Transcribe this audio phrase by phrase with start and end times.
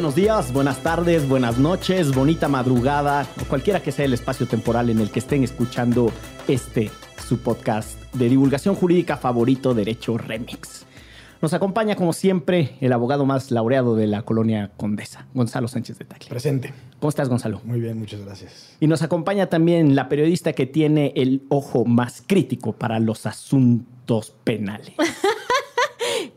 [0.00, 4.88] Buenos días, buenas tardes, buenas noches, bonita madrugada, o cualquiera que sea el espacio temporal
[4.88, 6.10] en el que estén escuchando
[6.48, 6.90] este,
[7.28, 10.86] su podcast de divulgación jurídica favorito, Derecho Remix.
[11.42, 16.06] Nos acompaña, como siempre, el abogado más laureado de la colonia Condesa, Gonzalo Sánchez de
[16.06, 16.30] Tacle.
[16.30, 16.72] Presente.
[16.98, 17.60] ¿Cómo estás, Gonzalo?
[17.64, 18.78] Muy bien, muchas gracias.
[18.80, 24.34] Y nos acompaña también la periodista que tiene el ojo más crítico para los asuntos
[24.44, 24.94] penales.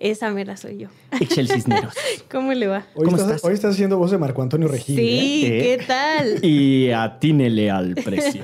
[0.04, 0.90] Esa mera soy yo.
[1.18, 1.94] Ixchel Cisneros.
[2.30, 2.86] ¿Cómo le va?
[2.94, 3.46] Hoy, ¿Cómo estás, estás?
[3.46, 4.98] hoy estás haciendo voz de Marco Antonio Regil.
[4.98, 5.78] Sí, ¿eh?
[5.80, 6.40] ¿qué tal?
[6.44, 8.42] Y atínele al precio.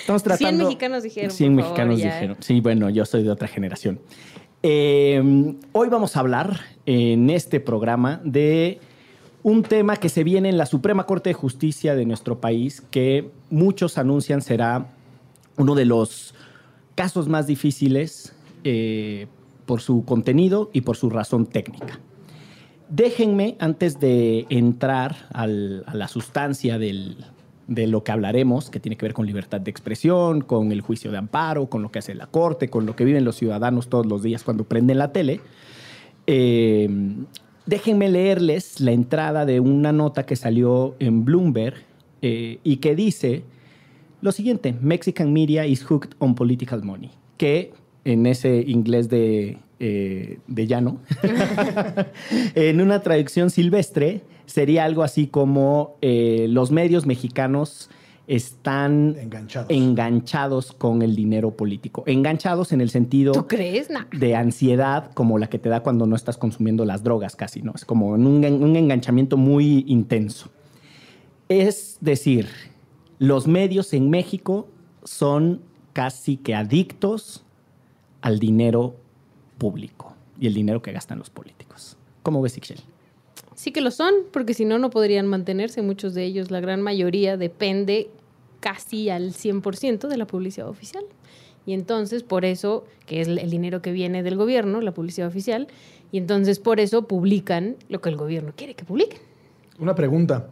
[0.00, 0.64] Estamos tratando...
[0.64, 2.14] 100 mexicanos dijeron, 100 por favor, mexicanos ya, ¿eh?
[2.14, 2.36] dijeron.
[2.40, 4.00] Sí, bueno, yo soy de otra generación.
[4.64, 8.80] Eh, hoy vamos a hablar en este programa de
[9.44, 13.30] un tema que se viene en la Suprema Corte de Justicia de nuestro país, que
[13.50, 14.88] muchos anuncian será
[15.56, 16.34] uno de los
[16.96, 18.34] casos más difíciles
[18.64, 19.28] eh,
[19.70, 22.00] por su contenido y por su razón técnica.
[22.88, 27.18] Déjenme, antes de entrar a la sustancia del-
[27.68, 31.12] de lo que hablaremos, que tiene que ver con libertad de expresión, con el juicio
[31.12, 34.06] de amparo, con lo que hace la Corte, con lo que viven los ciudadanos todos
[34.06, 35.40] los días cuando prenden la tele,
[36.26, 36.88] eh,
[37.64, 41.76] déjenme leerles la entrada de una nota que salió en Bloomberg
[42.22, 43.44] eh, y que dice
[44.20, 47.72] lo siguiente, Mexican media is hooked on political money, que
[48.04, 50.98] en ese inglés de, eh, de llano,
[52.54, 57.90] en una traducción silvestre, sería algo así como eh, los medios mexicanos
[58.26, 59.70] están Enganchados.
[59.70, 62.04] enganchados con el dinero político.
[62.06, 63.90] Enganchados en el sentido ¿Tú crees?
[63.90, 64.00] No.
[64.16, 67.72] de ansiedad como la que te da cuando no estás consumiendo las drogas casi, ¿no?
[67.74, 70.48] Es como en un, un enganchamiento muy intenso.
[71.48, 72.46] Es decir,
[73.18, 74.68] los medios en México
[75.02, 75.60] son
[75.92, 77.44] casi que adictos
[78.22, 78.96] al dinero
[79.58, 81.96] público y el dinero que gastan los políticos.
[82.22, 82.80] ¿Cómo ves, Ixchel?
[83.54, 85.82] Sí que lo son, porque si no, no podrían mantenerse.
[85.82, 88.10] Muchos de ellos, la gran mayoría, depende
[88.60, 91.04] casi al 100% de la publicidad oficial.
[91.66, 95.68] Y entonces, por eso, que es el dinero que viene del gobierno, la publicidad oficial,
[96.10, 99.20] y entonces por eso publican lo que el gobierno quiere que publiquen.
[99.78, 100.48] Una pregunta.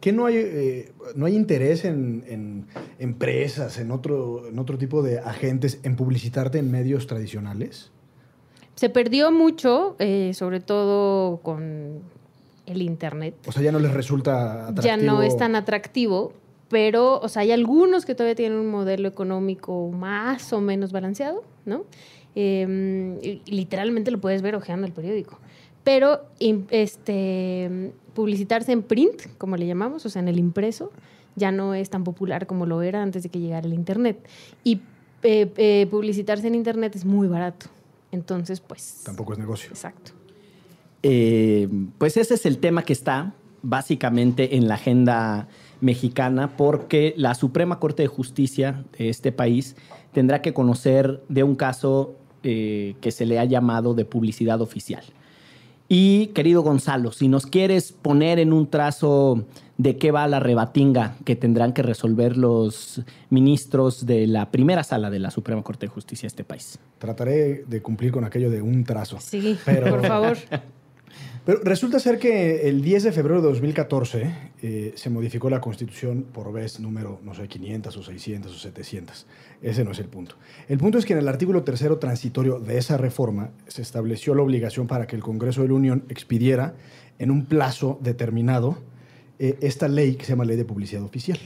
[0.00, 2.66] ¿Qué no hay, eh, no hay interés en, en
[2.98, 7.90] empresas, en otro, en otro tipo de agentes, en publicitarte en medios tradicionales?
[8.76, 12.00] Se perdió mucho, eh, sobre todo con
[12.64, 13.34] el Internet.
[13.46, 14.84] O sea, ya no les resulta atractivo.
[14.84, 16.32] ya no es tan atractivo,
[16.70, 21.44] pero, o sea, hay algunos que todavía tienen un modelo económico más o menos balanceado,
[21.66, 21.84] ¿no?
[22.34, 25.38] Eh, y literalmente lo puedes ver hojeando el periódico.
[25.84, 26.26] Pero
[26.70, 30.92] este, publicitarse en print, como le llamamos, o sea, en el impreso,
[31.36, 34.28] ya no es tan popular como lo era antes de que llegara el Internet.
[34.64, 34.80] Y
[35.22, 37.66] eh, eh, publicitarse en Internet es muy barato.
[38.12, 39.02] Entonces, pues...
[39.04, 39.70] Tampoco es negocio.
[39.70, 40.12] Exacto.
[41.02, 41.68] Eh,
[41.98, 45.48] pues ese es el tema que está básicamente en la agenda
[45.80, 49.76] mexicana porque la Suprema Corte de Justicia de este país
[50.12, 55.04] tendrá que conocer de un caso eh, que se le ha llamado de publicidad oficial.
[55.92, 59.44] Y querido Gonzalo, si nos quieres poner en un trazo
[59.76, 65.10] de qué va la rebatinga que tendrán que resolver los ministros de la primera sala
[65.10, 66.78] de la Suprema Corte de Justicia de este país.
[66.98, 69.18] Trataré de cumplir con aquello de un trazo.
[69.18, 70.36] Sí, Pero- por favor.
[71.44, 76.26] Pero resulta ser que el 10 de febrero de 2014 eh, se modificó la Constitución
[76.32, 79.26] por vez número, no sé, 500 o 600 o 700.
[79.62, 80.36] Ese no es el punto.
[80.68, 84.42] El punto es que en el artículo tercero transitorio de esa reforma se estableció la
[84.42, 86.74] obligación para que el Congreso de la Unión expidiera
[87.18, 88.76] en un plazo determinado
[89.38, 91.38] eh, esta ley que se llama Ley de Publicidad Oficial.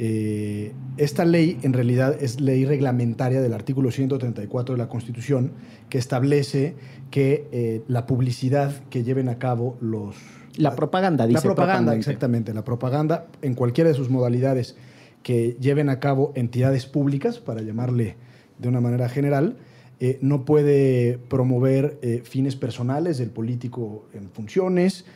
[0.00, 5.50] Eh, esta ley en realidad es ley reglamentaria del artículo 134 de la Constitución
[5.88, 6.76] que establece
[7.10, 10.14] que eh, la publicidad que lleven a cabo los...
[10.56, 12.54] La propaganda, dice La propaganda, exactamente.
[12.54, 14.76] La propaganda en cualquiera de sus modalidades
[15.24, 18.14] que lleven a cabo entidades públicas, para llamarle
[18.58, 19.56] de una manera general,
[19.98, 25.06] eh, no puede promover fines personales del político en funciones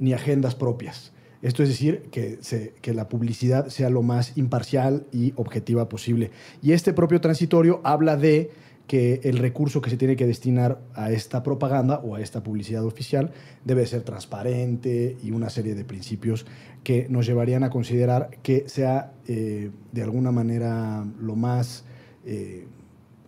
[0.00, 1.12] ni agendas propias.
[1.42, 6.30] Esto es decir, que, se- que la publicidad sea lo más imparcial y objetiva posible.
[6.62, 8.50] Y este propio transitorio habla de
[8.88, 12.84] que el recurso que se tiene que destinar a esta propaganda o a esta publicidad
[12.86, 13.32] oficial
[13.64, 16.46] debe ser transparente y una serie de principios
[16.84, 21.84] que nos llevarían a considerar que sea eh, de alguna manera lo más,
[22.24, 22.66] eh,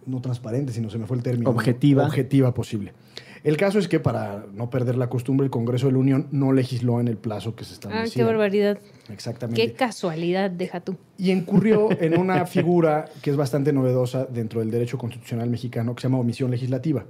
[0.07, 1.51] no transparente, sino se me fue el término.
[1.51, 2.07] Objetiva.
[2.07, 2.95] Objetiva posible.
[3.43, 6.53] El caso es que para no perder la costumbre, el Congreso de la Unión no
[6.53, 8.05] legisló en el plazo que se establecía.
[8.05, 8.79] Ah, qué barbaridad.
[9.09, 9.63] Exactamente.
[9.63, 10.97] Qué casualidad, deja tú.
[11.17, 16.03] Y incurrió en una figura que es bastante novedosa dentro del derecho constitucional mexicano, que
[16.03, 17.05] se llama omisión legislativa.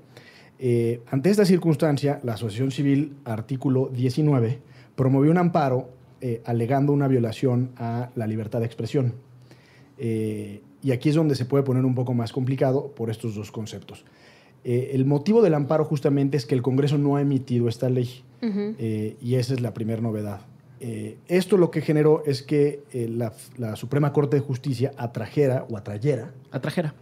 [0.59, 4.59] Eh, ante esta circunstancia, la Asociación Civil, artículo 19,
[4.95, 5.89] promovió un amparo
[6.21, 9.15] eh, alegando una violación a la libertad de expresión.
[9.97, 13.51] Eh, y aquí es donde se puede poner un poco más complicado por estos dos
[13.51, 14.05] conceptos.
[14.65, 18.23] Eh, el motivo del amparo justamente es que el Congreso no ha emitido esta ley
[18.43, 20.43] eh, y esa es la primera novedad.
[20.81, 25.77] Eh, esto lo que generó es que la, la, Suprema Corte de Justicia atrajera o
[25.77, 26.33] atrayera.
[26.51, 26.95] Atrajera.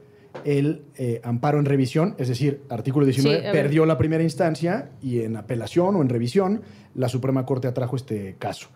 [0.44, 0.82] El
[1.24, 5.96] amparo en revisión, es decir, artículo 19, sí, perdió la primera instancia y en apelación
[5.96, 6.62] o en revisión
[6.94, 8.68] la Suprema Corte atrajo este caso.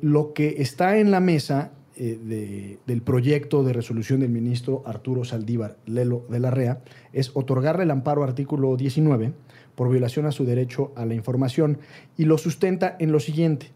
[0.00, 5.24] lo que está en la mesa eh, de, del proyecto de resolución del ministro Arturo
[5.24, 6.82] Saldívar Lelo de la REA
[7.12, 9.32] es otorgarle el amparo artículo 19
[9.74, 11.78] por violación a su derecho a la información
[12.16, 13.70] y lo sustenta en lo siguiente,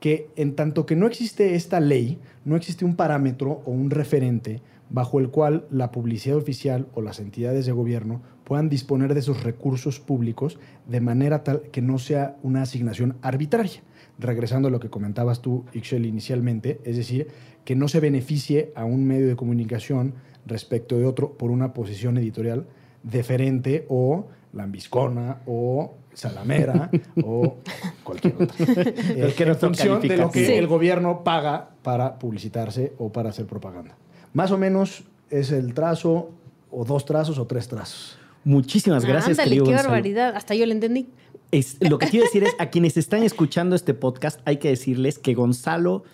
[0.00, 4.60] que en tanto que no existe esta ley, no existe un parámetro o un referente
[4.90, 9.42] bajo el cual la publicidad oficial o las entidades de gobierno puedan disponer de esos
[9.42, 13.82] recursos públicos de manera tal que no sea una asignación arbitraria.
[14.18, 17.28] Regresando a lo que comentabas tú, Ixchel, inicialmente, es decir,
[17.64, 20.14] que no se beneficie a un medio de comunicación
[20.46, 22.66] respecto de otro por una posición editorial
[23.02, 26.90] deferente o lambiscona o salamera
[27.24, 27.56] o
[28.02, 28.56] cualquier otra.
[28.66, 30.52] Eh, en función de lo que sí.
[30.52, 33.96] el gobierno paga para publicitarse o para hacer propaganda.
[34.32, 36.30] Más o menos es el trazo
[36.70, 38.18] o dos trazos o tres trazos.
[38.44, 40.36] Muchísimas gracias, Ándale, qué barbaridad.
[40.36, 41.08] Hasta yo lo entendí.
[41.50, 45.18] Es, lo que quiero decir es, a quienes están escuchando este podcast, hay que decirles
[45.18, 46.04] que Gonzalo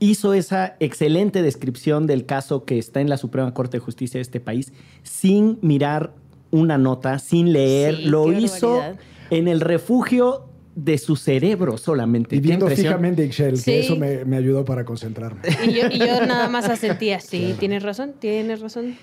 [0.00, 4.22] hizo esa excelente descripción del caso que está en la Suprema Corte de Justicia de
[4.22, 4.72] este país
[5.02, 6.12] sin mirar
[6.50, 7.96] una nota, sin leer.
[7.96, 8.82] Sí, lo hizo
[9.30, 10.47] en el refugio
[10.80, 12.36] de su cerebro solamente.
[12.36, 13.64] Y viendo fijamente Ixchel, Sí.
[13.64, 15.40] que eso me, me ayudó para concentrarme.
[15.66, 18.96] Y yo, y yo nada más asentía, sí, tienes razón, tienes razón.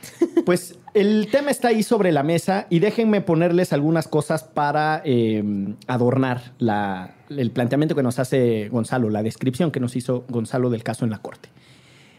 [0.45, 5.43] Pues el tema está ahí sobre la mesa y déjenme ponerles algunas cosas para eh,
[5.87, 10.83] adornar la- el planteamiento que nos hace Gonzalo, la descripción que nos hizo Gonzalo del
[10.83, 11.49] caso en la Corte.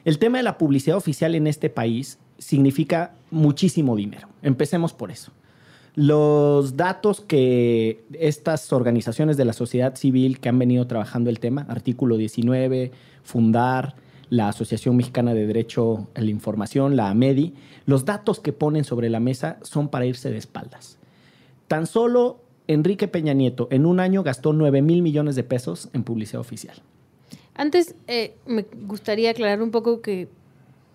[0.04, 4.28] El tema de la publicidad oficial en este país significa muchísimo dinero.
[4.42, 5.32] Empecemos por eso.
[5.96, 11.64] Los datos que estas organizaciones de la sociedad civil que han venido trabajando el tema,
[11.70, 13.96] artículo 19, Fundar,
[14.28, 17.54] la Asociación Mexicana de Derecho a la Información, la AMEDI,
[17.86, 20.98] los datos que ponen sobre la mesa son para irse de espaldas.
[21.66, 26.04] Tan solo Enrique Peña Nieto en un año gastó 9 mil millones de pesos en
[26.04, 26.76] publicidad oficial.
[27.54, 30.28] Antes, eh, me gustaría aclarar un poco que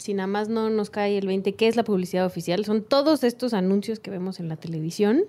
[0.02, 2.66] si nada más no nos cae el 20, ¿qué es la publicidad oficial?
[2.66, 5.24] Son todos estos anuncios que vemos en la televisión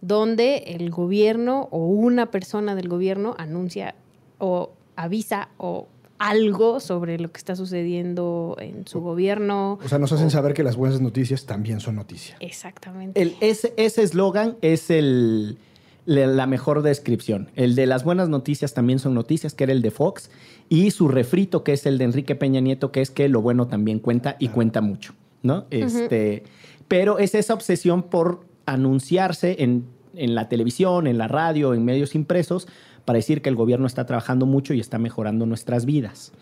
[0.00, 3.94] donde el gobierno o una persona del gobierno anuncia
[4.38, 5.86] o avisa o
[6.18, 9.78] algo sobre lo que está sucediendo en su gobierno.
[9.84, 12.36] O sea, nos hacen saber que las buenas noticias también son noticias.
[12.40, 13.20] Exactamente.
[13.20, 15.58] El, ese ese eslogan es el,
[16.06, 17.50] la, mejor descripción.
[17.54, 20.30] El de las buenas noticias también son noticias, que era el de Fox,
[20.68, 23.66] y su refrito, que es el de Enrique Peña Nieto, que es que lo bueno
[23.66, 25.66] también cuenta y cuenta mucho, ¿no?
[25.70, 26.44] Este,
[26.88, 29.84] Pero es esa obsesión por anunciarse en,
[30.14, 32.66] en la televisión, en la radio, en medios impresos,
[33.04, 36.32] para decir que el gobierno está trabajando mucho y está mejorando nuestras vidas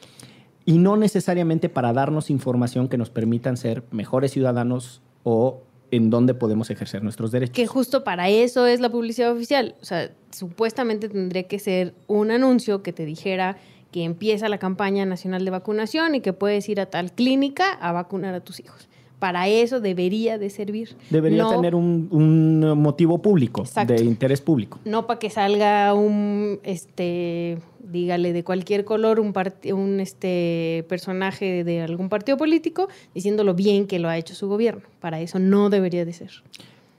[0.66, 5.62] y no necesariamente para darnos información que nos permitan ser mejores ciudadanos o
[5.94, 7.54] en dónde podemos ejercer nuestros derechos.
[7.54, 9.74] Que justo para eso es la publicidad oficial.
[9.80, 13.56] O sea, supuestamente tendría que ser un anuncio que te dijera
[13.92, 17.92] que empieza la campaña nacional de vacunación y que puedes ir a tal clínica a
[17.92, 18.88] vacunar a tus hijos.
[19.20, 20.96] Para eso debería de servir.
[21.08, 23.94] Debería No- tener un, un motivo público, Exacto.
[23.94, 24.80] de interés público.
[24.84, 27.58] No para que salga un, este,
[27.94, 33.98] dígale, de cualquier color, un, este, personaje de algún partido político diciendo lo bien que
[33.98, 34.82] lo ha hecho su gobierno.
[35.00, 36.30] Para eso no debería de ser.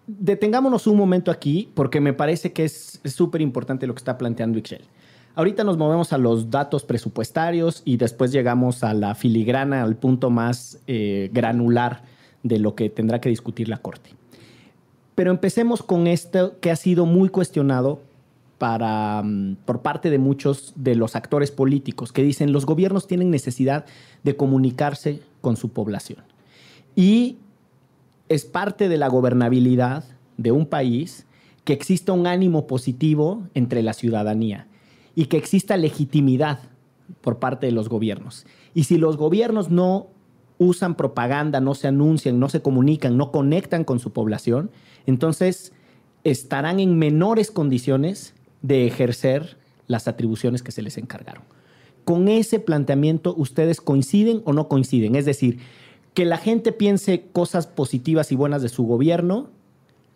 [0.08, 4.18] Detengámonos un momento aquí porque me parece que es es súper importante lo que está
[4.18, 4.82] planteando Ixchel.
[5.36, 10.30] Ahorita nos movemos a los datos presupuestarios y después llegamos a la filigrana, al punto
[10.30, 12.04] más eh, granular
[12.42, 14.12] de lo que tendrá que discutir la Corte.
[15.14, 18.00] Pero empecemos con esto que ha sido muy cuestionado
[19.24, 23.86] mm, por parte de muchos de los actores políticos que dicen los gobiernos tienen necesidad
[24.24, 26.24] de comunicarse con su población.
[26.96, 27.38] Y
[28.30, 30.04] es parte de la gobernabilidad
[30.38, 31.26] de un país
[31.64, 34.68] que exista un ánimo positivo entre la ciudadanía
[35.16, 36.60] y que exista legitimidad
[37.22, 38.46] por parte de los gobiernos.
[38.74, 40.08] Y si los gobiernos no
[40.58, 44.72] usan propaganda, no se anuncian, no se comunican, no conectan con su población,
[45.06, 45.74] entonces
[46.24, 48.35] estarán en menores condiciones
[48.68, 49.58] de ejercer
[49.88, 51.44] las atribuciones que se les encargaron.
[52.04, 55.16] Con ese planteamiento, ¿ustedes coinciden o no coinciden?
[55.16, 55.60] Es decir,
[56.14, 59.50] que la gente piense cosas positivas y buenas de su gobierno,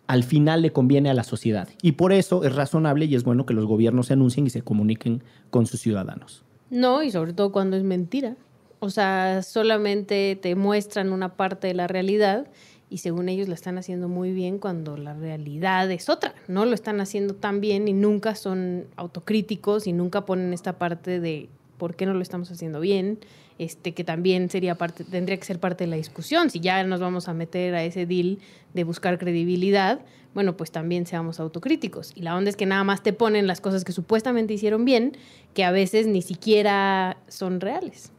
[0.06, 1.68] al final le conviene a la sociedad.
[1.82, 4.62] Y por eso es razonable y es bueno que los gobiernos se anuncien y se
[4.62, 6.42] comuniquen con sus ciudadanos.
[6.70, 8.36] No, y sobre todo cuando es mentira.
[8.80, 12.48] O sea, solamente te muestran una parte de la realidad
[12.90, 16.34] y según ellos la están haciendo muy bien cuando la realidad es otra.
[16.48, 21.20] No lo están haciendo tan bien y nunca son autocríticos y nunca ponen esta parte
[21.20, 23.18] de por qué no lo estamos haciendo bien,
[23.58, 26.50] este que también sería parte tendría que ser parte de la discusión.
[26.50, 28.38] Si ya nos vamos a meter a ese deal
[28.74, 30.00] de buscar credibilidad,
[30.34, 32.12] bueno, pues también seamos autocríticos.
[32.14, 35.16] Y la onda es que nada más te ponen las cosas que supuestamente hicieron bien,
[35.54, 38.12] que a veces ni siquiera son reales.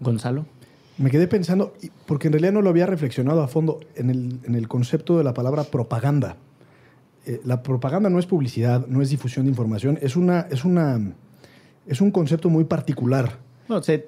[0.00, 0.44] Gonzalo.
[0.98, 1.74] Me quedé pensando,
[2.06, 4.10] porque en realidad no lo había reflexionado a fondo, en
[4.54, 6.36] el, concepto de la palabra propaganda.
[7.26, 11.12] Eh, la propaganda no es publicidad, no es difusión de información, es, una, es, una,
[11.86, 13.38] es un concepto muy particular.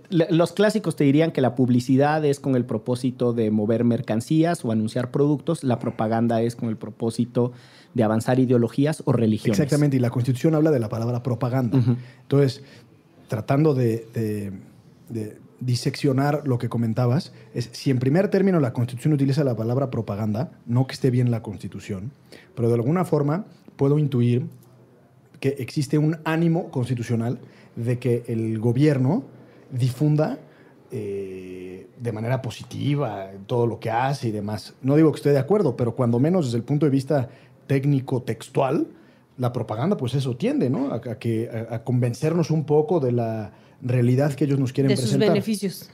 [0.09, 4.73] los clásicos te dirían que la publicidad es con el propósito de mover mercancías o
[4.73, 7.52] anunciar productos, la propaganda es con el propósito
[7.92, 9.59] de avanzar ideologías o religiones.
[9.59, 11.83] Exactamente, y la Constitución habla de la palabra propaganda.
[12.23, 12.62] Entonces,
[13.28, 14.07] tratando de
[15.60, 20.52] diseccionar lo que comentabas es si en primer término la Constitución utiliza la palabra propaganda,
[20.66, 22.12] no que esté bien la Constitución,
[22.54, 23.46] pero de alguna forma
[23.76, 24.46] puedo intuir
[25.40, 27.38] que existe un ánimo constitucional
[27.76, 29.24] de que el gobierno
[29.70, 30.38] difunda
[30.90, 34.74] eh, de manera positiva todo lo que hace y demás.
[34.82, 37.28] No digo que esté de acuerdo, pero cuando menos desde el punto de vista
[37.66, 38.88] técnico, textual,
[39.36, 40.92] la propaganda pues eso tiende, ¿no?
[40.92, 45.20] A, que, a convencernos un poco de la realidad que ellos nos quieren de presentar.
[45.20, 45.90] De sus beneficios.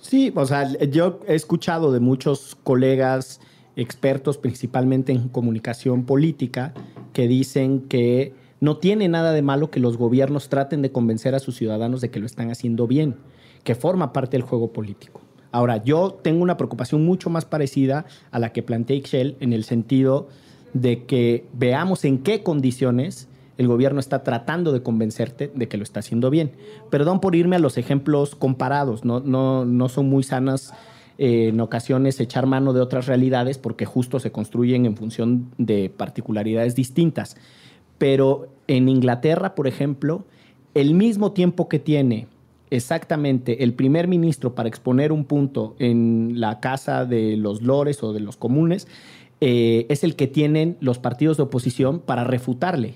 [0.00, 3.40] Sí, o sea, yo he escuchado de muchos colegas
[3.76, 6.74] expertos, principalmente en comunicación política,
[7.12, 11.38] que dicen que no tiene nada de malo que los gobiernos traten de convencer a
[11.38, 13.16] sus ciudadanos de que lo están haciendo bien,
[13.64, 15.20] que forma parte del juego político.
[15.52, 19.64] Ahora, yo tengo una preocupación mucho más parecida a la que plantea Ixchel en el
[19.64, 20.28] sentido
[20.72, 23.28] de que veamos en qué condiciones
[23.62, 26.52] el gobierno está tratando de convencerte de que lo está haciendo bien.
[26.90, 30.74] Perdón por irme a los ejemplos comparados, no, son muy sanas
[31.18, 35.90] eh, en ocasiones echar mano de otras realidades porque justo se construyen en función de
[35.90, 37.36] particularidades distintas.
[37.98, 40.24] Pero en Inglaterra, por ejemplo,
[40.74, 42.26] el mismo tiempo que tiene
[42.70, 48.12] exactamente el primer ministro para exponer un punto en la casa de los lores o
[48.14, 48.88] de los comunes,
[49.44, 52.94] eh, es el que tienen los partidos de oposición para refutarle.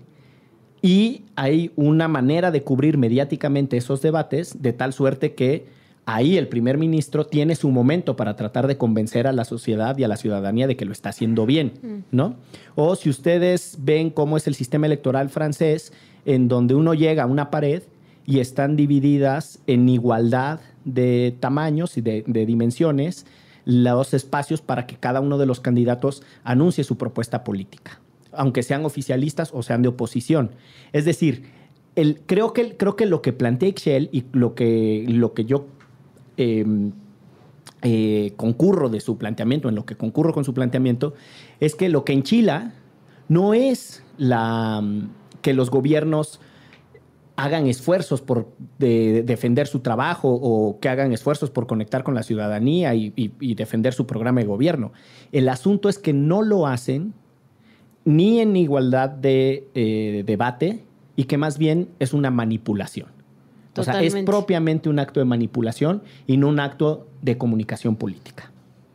[0.86, 5.66] Y hay una manera de cubrir mediáticamente esos debates de tal suerte que
[6.04, 10.04] ahí el primer ministro tiene su momento para tratar de convencer a la sociedad y
[10.04, 11.96] a la ciudadanía de que lo está haciendo bien, mm.
[12.12, 12.36] ¿no?
[12.76, 15.92] O si ustedes ven cómo es el sistema electoral francés,
[16.24, 17.82] en donde uno llega a una pared
[18.24, 23.26] y están divididas en igualdad de tamaños y de, de dimensiones
[23.64, 27.98] los espacios para que cada uno de los candidatos anuncie su propuesta política
[28.36, 30.52] aunque sean oficialistas o sean de oposición.
[30.92, 31.44] Es decir,
[31.96, 35.66] el, creo, que, creo que lo que plantea Excel y lo que, lo que yo
[36.36, 36.92] em,
[37.82, 41.14] eh, concurro de su planteamiento, en lo que concurro con su planteamiento,
[41.58, 42.70] es que lo que en Chile
[43.28, 44.82] no es la,
[45.40, 46.40] que los gobiernos
[47.36, 52.94] hagan esfuerzos por defender su trabajo o que hagan esfuerzos por conectar con la ciudadanía
[52.94, 54.92] y defender su programa de gobierno.
[55.32, 57.12] El asunto es que no lo hacen
[58.06, 60.84] ni en igualdad de eh, debate
[61.16, 63.08] y que más bien es una manipulación.
[63.76, 68.50] O sea, es propiamente un acto de manipulación y no un acto de comunicación política.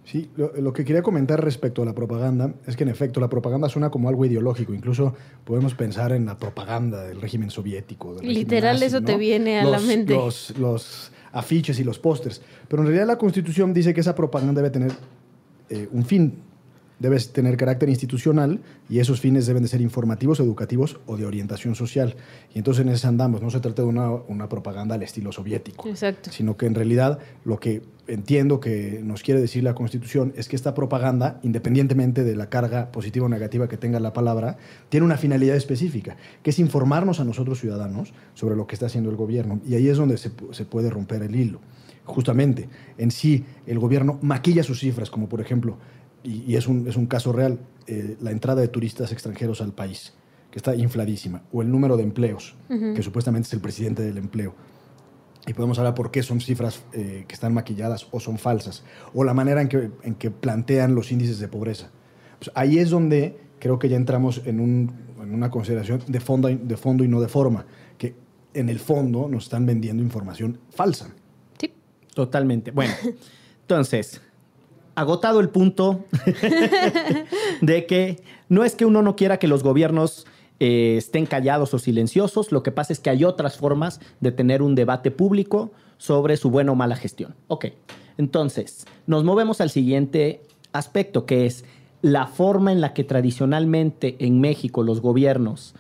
[0.06, 3.70] Sí, lo, que quería comentar respecto a la propaganda es que en efecto la propaganda
[3.70, 4.74] suena como algo ideológico.
[4.74, 5.14] Incluso
[5.46, 8.18] podemos pensar en la propaganda del régimen soviético.
[8.22, 10.16] Literal, eso te viene a la mente.
[10.16, 12.42] Los, los afiches y los pósters.
[12.68, 14.92] Pero en realidad la Constitución dice que esa propaganda debe tener
[15.70, 16.34] eh, un fin
[17.02, 21.74] debe tener carácter institucional y esos fines deben de ser informativos, educativos o de orientación
[21.74, 22.16] social.
[22.54, 25.84] Y entonces en ese andamos, no se trata de una, propaganda al estilo soviético,
[26.30, 30.56] sino que en realidad lo que entiendo que nos quiere decir la Constitución es que
[30.56, 34.58] esta propaganda, independientemente de la carga positiva o negativa que tenga la palabra,
[34.90, 39.10] tiene una finalidad específica, que es informarnos a nosotros ciudadanos sobre lo que está haciendo
[39.10, 39.60] el gobierno.
[39.68, 41.62] Y ahí es donde se, se puede romper el hilo.
[42.04, 42.68] justamente
[42.98, 45.78] en sí el gobierno maquilla sus cifras, como por ejemplo,
[46.24, 50.14] y, es, un, es, un, caso real, eh, la entrada de turistas extranjeros al país,
[50.52, 54.54] que está infladísima, o el número de empleos, que supuestamente es el presidente del empleo.
[55.48, 59.24] Y podemos hablar por qué son cifras eh, que están maquilladas o son falsas, o
[59.24, 61.90] la manera en que, en que plantean los índices de pobreza.
[62.38, 66.50] Pues ahí es donde creo que ya entramos en, un, en una consideración de fondo,
[66.50, 67.66] de fondo y no de forma,
[67.98, 68.16] que
[68.54, 71.14] en el fondo nos están vendiendo información falsa.
[71.60, 71.74] Sí.
[72.14, 72.72] Totalmente.
[72.72, 72.94] Bueno,
[73.62, 74.22] entonces,
[74.96, 76.06] agotado el punto
[77.62, 80.26] de que no es que uno no quiera que los gobiernos
[80.60, 84.62] eh, estén callados o silenciosos, lo que pasa es que hay otras formas de tener
[84.62, 87.36] un debate público sobre su buena o mala gestión.
[87.48, 87.68] Ok,
[88.18, 90.42] entonces nos movemos al siguiente
[90.74, 91.66] aspecto, que es
[92.02, 95.76] la forma en la que tradicionalmente en México los gobiernos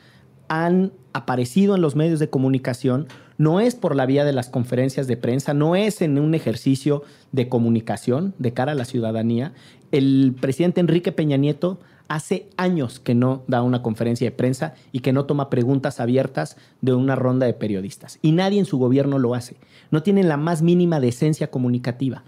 [0.47, 3.07] han aparecido en los medios de comunicación
[3.41, 7.01] no es por la vía de las conferencias de prensa, no es en un ejercicio
[7.31, 9.53] de comunicación de cara a la ciudadanía.
[9.91, 14.99] El presidente Enrique Peña Nieto hace años que no da una conferencia de prensa y
[14.99, 18.19] que no toma preguntas abiertas de una ronda de periodistas.
[18.21, 19.55] Y nadie en su gobierno lo hace.
[19.89, 22.23] No tienen la más mínima decencia comunicativa.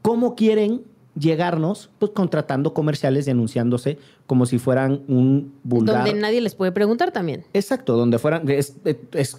[0.00, 0.82] ¿Cómo quieren
[1.18, 6.04] llegarnos pues contratando comerciales y anunciándose como si fueran un vulgar.
[6.04, 7.44] Donde nadie les puede preguntar también.
[7.52, 8.48] Exacto, donde fueran.
[8.48, 8.76] Es,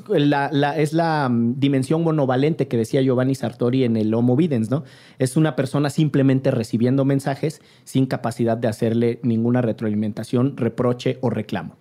[0.07, 4.83] la, es la mm, dimensión monovalente que decía Giovanni Sartori en el Homo Videns, ¿no?
[5.19, 11.77] Es una persona simplemente recibiendo mensajes sin capacidad de hacerle ninguna retroalimentación, reproche o reclamo.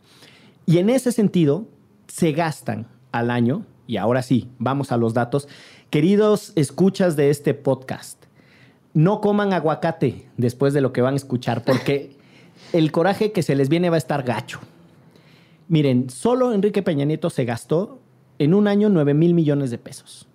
[0.64, 1.66] Y en ese sentido,
[2.06, 5.48] se gastan al año, y ahora sí, vamos a los datos.
[5.90, 8.21] Queridos escuchas de este podcast,
[8.94, 12.16] no coman aguacate después de lo que van a escuchar, porque
[12.72, 14.60] el coraje que se les viene va a estar gacho.
[15.68, 18.00] Miren, solo Enrique Peña Nieto se gastó
[18.38, 20.28] en un año 9 mil millones de pesos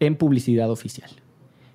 [0.00, 1.10] en publicidad oficial,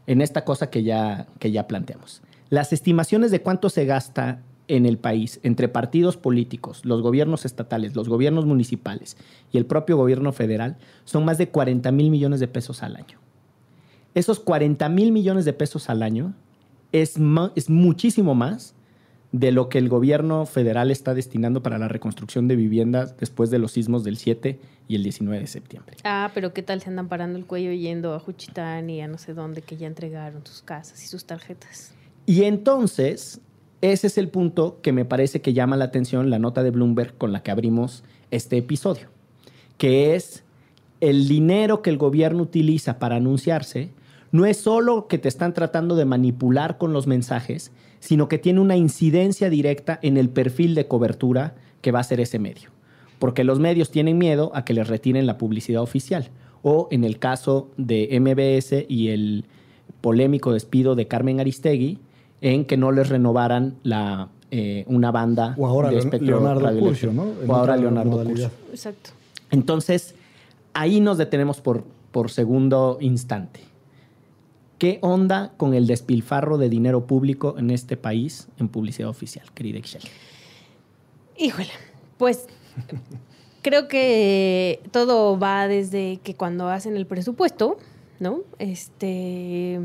[0.07, 2.21] en esta cosa que ya, que ya planteamos.
[2.49, 7.95] Las estimaciones de cuánto se gasta en el país entre partidos políticos, los gobiernos estatales,
[7.95, 9.15] los gobiernos municipales
[9.51, 13.24] y el propio gobierno federal son más de 40 mil millones de pesos al año
[14.15, 16.33] esos 40 mil millones de pesos al año
[16.91, 17.17] es,
[17.55, 18.73] es muchísimo más
[19.31, 23.59] de lo que el gobierno federal está destinando para la reconstrucción de viviendas después de
[23.59, 25.97] los sismos del 7 y el 19 de septiembre.
[26.05, 29.17] Ah, pero ¿qué tal se andan parando el cuello yendo a Juchitán y a no
[29.17, 31.93] sé dónde que ya entregaron sus casas y sus tarjetas?
[32.25, 33.41] Y entonces,
[33.81, 37.17] ese es el punto que me parece que llama la atención la nota de Bloomberg
[37.17, 39.09] con la que abrimos este episodio,
[39.77, 40.45] que es
[41.01, 43.91] el dinero que el gobierno utiliza para anunciarse
[44.35, 47.71] no es solo que te están tratando de manipular con los mensajes,
[48.01, 52.19] sino que tiene una incidencia directa en el perfil de cobertura que va a ser
[52.19, 52.69] ese medio.
[53.17, 56.31] Porque los medios tienen miedo a que les retiren la publicidad oficial.
[56.63, 59.45] O en el caso de MBS y el
[60.01, 61.99] polémico despido de Carmen Aristegui,
[62.41, 67.27] en que no les renovaran la, eh, una banda o ahora de Leonardo Curcio, ¿no?
[67.47, 68.51] o ahora Leonardo Curcio.
[68.71, 69.11] Exacto.
[69.49, 70.13] Entonces,
[70.73, 73.61] ahí nos detenemos por, por segundo instante.
[74.77, 79.79] ¿Qué onda con el despilfarro de dinero público en este país en publicidad oficial, querida
[79.79, 80.01] Excel?
[81.37, 81.69] Híjole,
[82.17, 82.47] pues
[83.61, 87.77] creo que todo va desde que cuando hacen el presupuesto,
[88.19, 88.41] ¿no?
[88.59, 89.79] Este,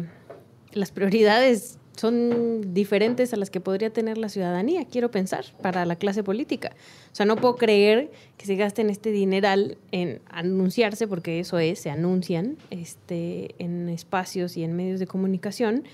[0.73, 5.97] las prioridades son diferentes a las que podría tener la ciudadanía, quiero pensar, para la
[5.97, 6.73] clase política.
[7.13, 11.79] O sea, no puedo creer que se gasten este dineral en anunciarse, porque eso es,
[11.79, 15.85] se anuncian este, en espacios y en medios de comunicación,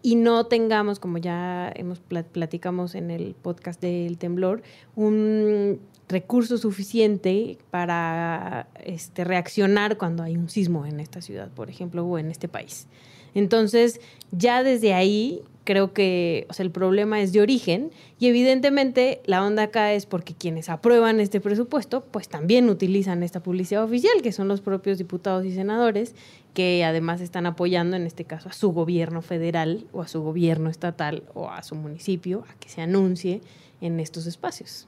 [0.00, 4.62] y no tengamos, como ya hemos platicamos en el podcast del temblor,
[4.96, 12.06] un recurso suficiente para este, reaccionar cuando hay un sismo en esta ciudad, por ejemplo,
[12.06, 12.86] o en este país.
[13.34, 19.64] Entonces, ya desde ahí creo que el problema es de origen y evidentemente la onda
[19.64, 24.48] acá es porque quienes aprueban este presupuesto pues también utilizan esta publicidad oficial, que son
[24.48, 26.14] los propios diputados y senadores
[26.54, 30.68] que además están apoyando en este caso a su gobierno federal o a su gobierno
[30.68, 33.40] estatal o a su municipio a que se anuncie
[33.80, 34.86] en estos espacios.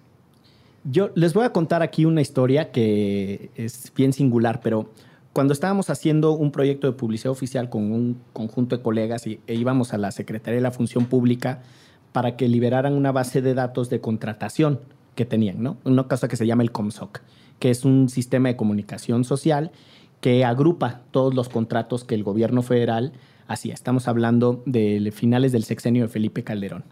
[0.84, 4.90] Yo les voy a contar aquí una historia que es bien singular, pero
[5.34, 9.54] cuando estábamos haciendo un proyecto de publicidad oficial con un conjunto de colegas y, e
[9.54, 11.60] íbamos a la Secretaría de la Función Pública
[12.12, 14.78] para que liberaran una base de datos de contratación
[15.16, 15.76] que tenían, ¿no?
[15.82, 17.20] Una cosa que se llama el COMSOC,
[17.58, 19.72] que es un sistema de comunicación social
[20.20, 23.12] que agrupa todos los contratos que el gobierno federal
[23.48, 23.74] hacía.
[23.74, 26.84] Estamos hablando de finales del sexenio de Felipe Calderón.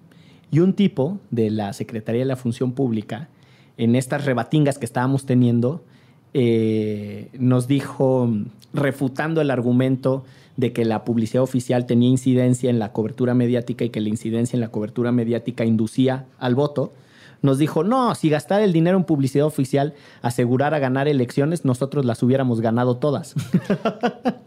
[0.51, 3.29] Y un tipo de la Secretaría de la Función Pública,
[3.77, 5.85] en estas rebatingas que estábamos teniendo,
[6.35, 8.31] eh, nos dijo,
[8.73, 10.25] refutando el argumento
[10.57, 14.57] de que la publicidad oficial tenía incidencia en la cobertura mediática y que la incidencia
[14.57, 16.93] en la cobertura mediática inducía al voto,
[17.43, 22.23] nos dijo, no, si gastar el dinero en publicidad oficial asegurara ganar elecciones, nosotros las
[22.23, 23.35] hubiéramos ganado todas.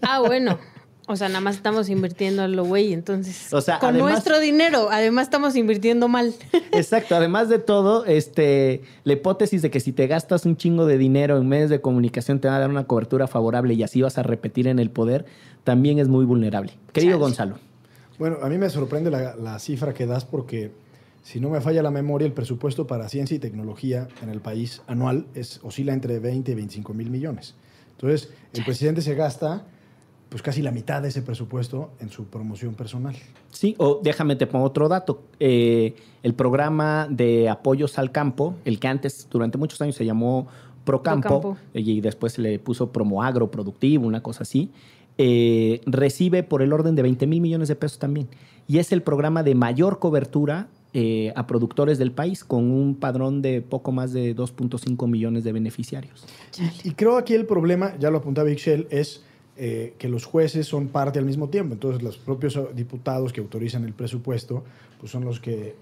[0.02, 0.60] Ah, bueno.
[1.08, 3.54] O sea, nada más estamos invirtiendo a lo güey, entonces.
[3.54, 6.34] O sea, con además- nuestro dinero, además estamos invirtiendo mal.
[6.72, 10.98] Exacto, además de todo, este, la hipótesis de que si te gastas un chingo de
[10.98, 14.18] dinero en medios de comunicación te van a dar una cobertura favorable y así vas
[14.18, 15.26] a repetir en el poder,
[15.64, 16.74] también es muy vulnerable.
[16.92, 17.22] Querido Chale.
[17.22, 17.60] Gonzalo.
[18.18, 20.72] Bueno, a mí me sorprende la, la cifra que das porque,
[21.22, 24.82] si no me falla la memoria, el presupuesto para ciencia y tecnología en el país
[24.88, 27.54] anual es, oscila entre 20 y 25 mil millones.
[27.92, 29.66] Entonces, el presidente se gasta
[30.36, 33.16] pues casi la mitad de ese presupuesto en su promoción personal.
[33.52, 35.22] Sí, o déjame te pongo otro dato.
[35.40, 40.48] Eh, el programa de apoyos al campo, el que antes durante muchos años se llamó
[40.84, 41.58] Procampo, Procampo.
[41.74, 44.72] y después se le puso Promoagro Productivo, una cosa así,
[45.18, 48.28] eh, recibe por el orden de 20 mil millones de pesos también.
[48.68, 53.42] Y es el programa de mayor cobertura eh, a productores del país, con un padrón
[53.42, 56.26] de poco más de 2.5 millones de beneficiarios.
[56.84, 59.24] Y creo aquí el problema, ya lo apuntaba Ixchel, es
[59.58, 61.74] eh, que los jueces son parte al mismo tiempo.
[61.74, 64.64] Entonces, los propios diputados que autorizan el presupuesto,
[65.00, 65.76] pues son los que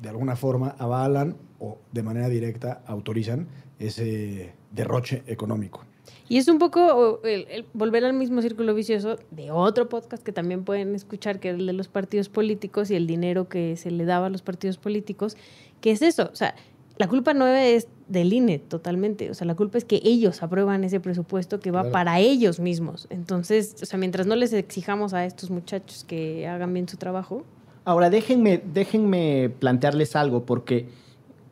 [0.00, 5.84] de alguna forma avalan o de manera directa autorizan ese derroche económico.
[6.28, 10.64] Y es un poco el, volver al mismo círculo vicioso de otro podcast que también
[10.64, 14.04] pueden escuchar, que es el de los partidos políticos y el dinero que se le
[14.04, 15.36] daba a los partidos políticos,
[15.80, 16.54] que es eso, o sea,
[16.96, 20.84] la culpa no es del INE totalmente, o sea, la culpa es que ellos aprueban
[20.84, 21.92] ese presupuesto que va Claro.
[21.92, 23.06] para ellos mismos.
[23.10, 27.44] Entonces, o sea, mientras no les exijamos a estos muchachos que hagan bien su trabajo,
[27.86, 30.86] Ahora, déjenme, déjenme plantearles algo, porque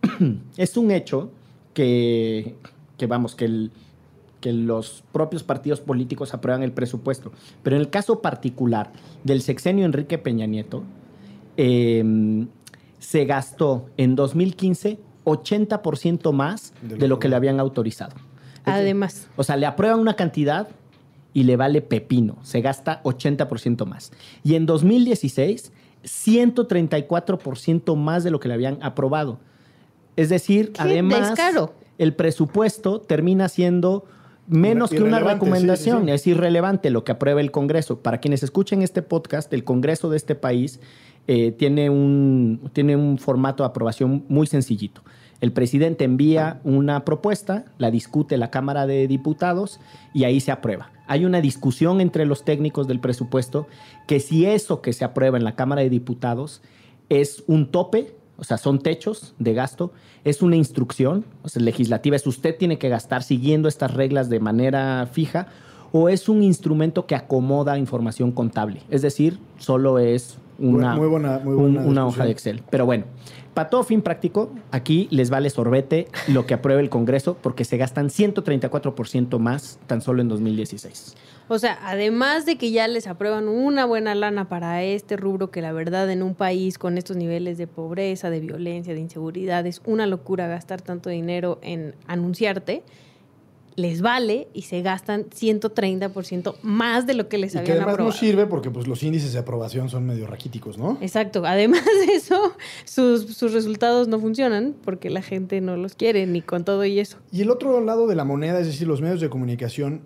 [0.57, 1.31] es un hecho
[1.74, 2.55] que,
[2.96, 3.70] que vamos, que, el-
[4.40, 7.33] que los propios partidos políticos aprueban el presupuesto.
[7.62, 8.92] Pero en el caso particular
[9.24, 10.83] del sexenio Enrique Peña Nieto,
[11.59, 12.46] eh,
[12.98, 18.14] se gastó en 2015 80% más De lo de lo que que le habían autorizado.
[18.64, 20.68] además, O sea, le aprueban una cantidad
[21.35, 22.37] y le vale pepino.
[22.42, 24.12] Se gasta 80% más.
[24.44, 25.72] Y en 2016,
[26.04, 29.38] 134% más de lo que le habían aprobado.
[30.16, 31.74] Es decir, ¡Qué además, descaro!
[31.98, 34.04] el presupuesto termina siendo
[34.46, 35.98] menos que una recomendación.
[36.00, 36.14] sí, sí, sí.
[36.14, 38.00] Es irrelevante lo que aprueba el Congreso.
[38.00, 40.80] Para quienes escuchen este podcast, el Congreso de este país
[41.26, 45.02] eh, tiene, un, tiene un formato de aprobación muy sencillito.
[45.40, 49.80] El presidente envía una propuesta, la discute la Cámara de Diputados
[50.14, 50.90] y ahí se aprueba.
[51.08, 53.66] Hay una discusión entre los técnicos del presupuesto
[54.06, 56.62] que si eso que se aprueba en la Cámara de Diputados
[57.08, 59.92] es un tope, o sea, son techos de gasto,
[60.24, 64.40] es una instrucción, o sea, legislativa, es usted tiene que gastar siguiendo estas reglas de
[64.40, 65.48] manera fija,
[65.90, 71.38] o es un instrumento que acomoda información contable, es decir, solo es una, Muy buena-
[71.38, 72.62] muy un- buena una hoja de Excel.
[72.70, 73.05] Pero bueno,
[73.55, 77.77] para todo fin práctico, aquí les vale sorbete lo que apruebe el Congreso porque se
[77.77, 81.14] gastan 134% más tan solo en 2016.
[81.48, 85.61] O sea, además de que ya les aprueban una buena lana para este rubro, que
[85.61, 89.83] la verdad en un país con estos niveles de pobreza, de violencia, de inseguridad, es
[89.85, 92.85] una locura gastar tanto dinero en anunciarte,
[93.76, 98.04] les vale y se gastan 130% más de lo que les Y que además aprobado.
[98.06, 100.98] no sirve porque pues, los índices de aprobación son medio raquíticos, ¿no?
[101.00, 101.44] Exacto.
[101.46, 102.52] Además de eso,
[102.85, 106.98] sus, sus resultados no funcionan porque la gente no los quiere, ni con todo y
[106.98, 107.18] eso.
[107.30, 110.02] Y el otro lado de la moneda, es decir, los medios de comunicación,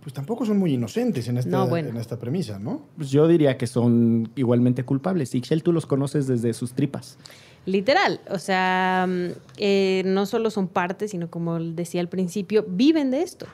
[0.00, 1.90] pues tampoco son muy inocentes en esta, No, bueno.
[1.90, 2.82] en esta premisa, ¿no?
[2.96, 5.34] Pues yo diría que son igualmente culpables.
[5.34, 7.18] Ixchel, tú los conoces desde sus tripas.
[7.64, 9.26] Literal, o sea, mm,
[9.58, 13.46] eh, no solo son parte, sino como decía al principio, viven de esto.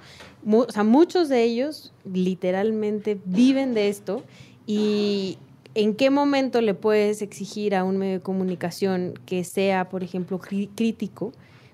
[0.51, 4.23] O sea, muchos de ellos literalmente viven de esto
[4.67, 5.37] y
[5.75, 10.39] ¿en qué momento le puedes exigir a un medio de comunicación que sea, por ejemplo,
[10.39, 11.33] crítico,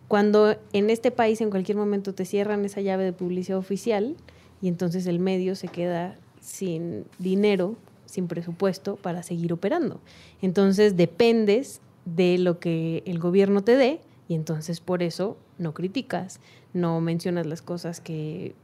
[0.09, 4.17] cuando en este país en cualquier momento te cierran esa llave de publicidad oficial
[4.61, 10.01] y entonces el medio se queda sin dinero, sin presupuesto para seguir operando?
[10.43, 16.41] Entonces dependes de lo que el gobierno te dé y entonces por eso no criticas,
[16.73, 18.55] no mencionas las cosas que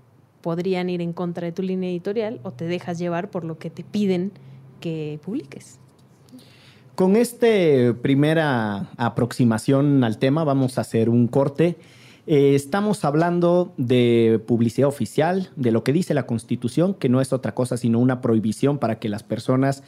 [0.41, 3.71] podrían ir en contra de tu línea editorial o te dejas llevar por lo que
[3.71, 4.33] te piden
[4.81, 5.79] que publiques.
[6.95, 7.47] Con esta
[8.03, 11.77] primera aproximación al tema vamos a hacer un corte.
[12.27, 17.33] Eh, estamos hablando de publicidad oficial, de lo que dice la Constitución, que no es
[17.33, 19.83] otra cosa sino una prohibición para que las personas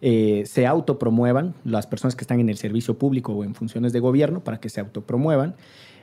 [0.00, 4.00] eh, se autopromuevan, las personas que están en el servicio público o en funciones de
[4.00, 5.54] gobierno, para que se autopromuevan.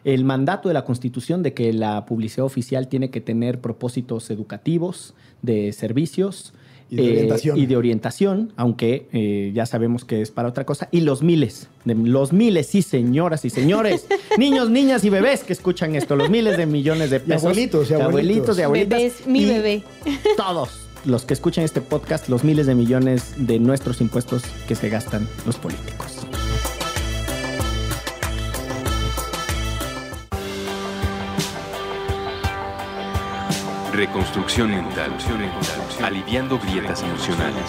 [0.04, 5.13] El mandato de la Constitución de que la publicidad oficial tiene que tener propósitos educativos,
[5.43, 6.54] de servicios,
[6.89, 7.58] Y de orientación.
[7.58, 10.89] y de orientación, aunque eh, ya sabemos que es para otra cosa.
[10.91, 14.08] Y los miles, de, los miles, sí, señoras y señores,
[14.39, 17.43] niños, niñas y bebés que escuchan esto, los miles de millones de pesos.
[17.43, 18.58] abuelitos, y de abuelitos.
[18.58, 18.97] y abuelitas.
[18.99, 19.84] Bebés, mi y bebé.
[20.36, 24.89] Todos los que escuchan este podcast, los miles de millones de nuestros impuestos que se
[24.89, 26.27] gastan los políticos.
[33.93, 35.11] Reconstrucción mental.
[36.01, 37.63] Aliviando grietas emocionales.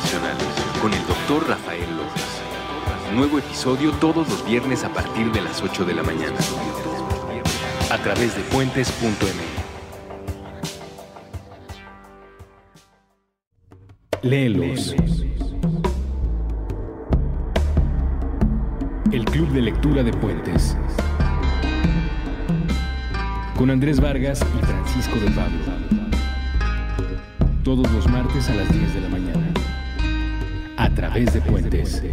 [0.81, 2.23] Con el doctor Rafael López.
[3.15, 6.39] Nuevo episodio todos los viernes a partir de las 8 de la mañana.
[7.91, 9.62] A través de puentes.me.
[14.23, 14.95] Léelos.
[19.11, 20.77] El Club de Lectura de Puentes.
[23.57, 25.59] Con Andrés Vargas y Francisco del Pablo.
[27.65, 29.53] Todos los martes a las 10 de la mañana.
[30.77, 32.05] A través de Puentes.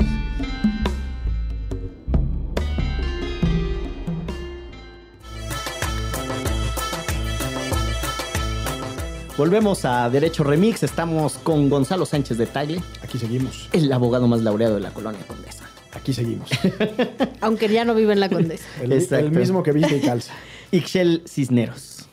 [9.40, 10.84] Volvemos a Derecho Remix.
[10.84, 13.70] Estamos con Gonzalo Sánchez de Tagle, Aquí seguimos.
[13.72, 15.64] el abogado más laureado de la colonia Condesa.
[15.94, 16.50] Aquí seguimos.
[17.40, 18.66] Aunque ya no vive en la Condesa.
[18.84, 19.28] El, Exacto.
[19.28, 20.34] el mismo que viste y calza.
[20.72, 22.10] Ixchel Cisneros.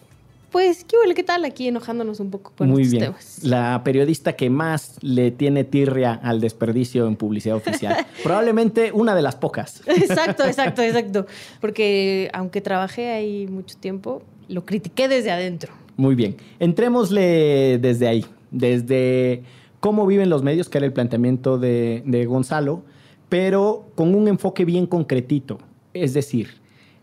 [0.53, 1.17] Pues, ¿qué huele?
[1.17, 1.45] ¿Qué tal?
[1.45, 3.05] Aquí enojándonos un poco con Muy estos bien.
[3.07, 3.41] temas.
[3.43, 8.07] La periodista que más le tiene tirria al desperdicio en publicidad oficial.
[8.23, 9.83] Probablemente una de las pocas.
[9.87, 11.27] Exacto, exacto, exacto.
[11.61, 15.73] Porque aunque trabajé ahí mucho tiempo, lo critiqué desde adentro.
[15.97, 16.37] Muy bien.
[16.59, 19.43] Entrémosle desde ahí, desde
[19.81, 22.83] cómo viven los medios, que era el planteamiento de, Gonzalo,
[23.29, 25.59] pero con un enfoque bien concretito.
[25.95, 26.49] Es decir,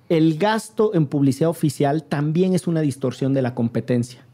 [0.10, 4.26] el gasto en publicidad oficial también es una distorsión de la competencia.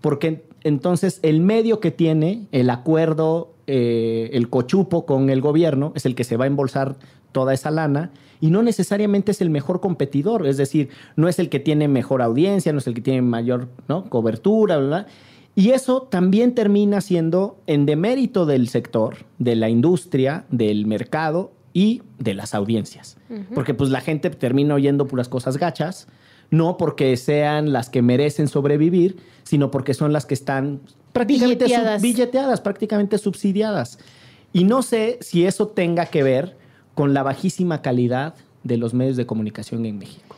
[0.00, 6.06] Porque entonces el medio que tiene el acuerdo, eh, el cochupo con el gobierno, es
[6.06, 6.96] el que se va a embolsar
[7.36, 11.50] toda esa lana y no necesariamente es el mejor competidor, es decir, no es el
[11.50, 14.08] que tiene mejor audiencia, no es el que tiene mayor ¿no?
[14.08, 15.06] cobertura, bla, bla.
[15.54, 22.00] Y eso también termina siendo en demérito del sector, de la industria, del mercado y
[22.18, 23.18] de las audiencias.
[23.54, 26.06] Porque pues la gente termina oyendo puras cosas gachas,
[26.50, 30.80] no porque sean las que merecen sobrevivir, sino porque son las que están
[31.12, 32.02] prácticamente sub- Billeteadas.
[32.02, 33.98] billeteadas, prácticamente subsidiadas.
[34.54, 36.56] Y no sé si eso tenga que ver
[36.96, 40.34] con la bajísima calidad de los medios de comunicación en México.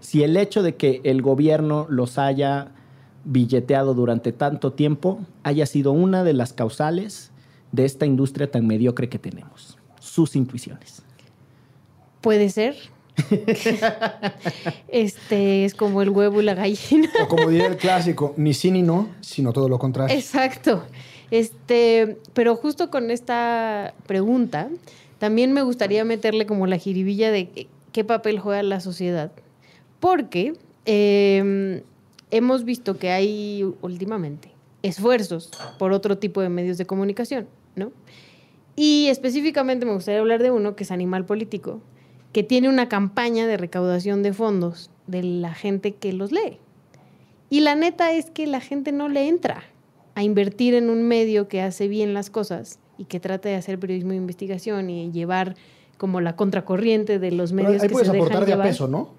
[0.00, 2.72] Si el hecho de que el gobierno los haya
[3.24, 7.30] billeteado durante tanto tiempo haya sido una de las causales
[7.72, 9.76] de esta industria tan mediocre que tenemos.
[10.00, 11.02] Sus intuiciones.
[12.22, 12.74] Puede ser.
[14.88, 17.10] este es como el huevo y la gallina.
[17.22, 20.16] O como diría el clásico, ni sí ni no, sino todo lo contrario.
[20.16, 20.84] Exacto.
[21.30, 24.68] Este, pero justo con esta pregunta,
[25.22, 29.30] también me gustaría meterle como la jiribilla de qué- papel juega la sociedad.
[30.00, 30.54] Porque
[30.84, 31.84] eh,
[32.32, 34.50] hemos visto que hay últimamente
[34.82, 37.92] esfuerzos por otro tipo de medios de comunicación, ¿no?
[38.74, 41.80] Y específicamente me gustaría hablar de uno que es Animal Político,
[42.32, 46.58] que tiene una campaña de recaudación de fondos de la gente que los lee.
[47.48, 49.62] Y la neta es que la gente no le entra
[50.16, 53.80] a invertir en un medio que hace bien las cosas y que trata de hacer
[53.80, 55.56] periodismo de investigación y llevar
[55.98, 58.62] como la contracorriente de los Pero medios ahí que puedes se dejan aportar de a
[58.62, 59.10] peso, ¿no?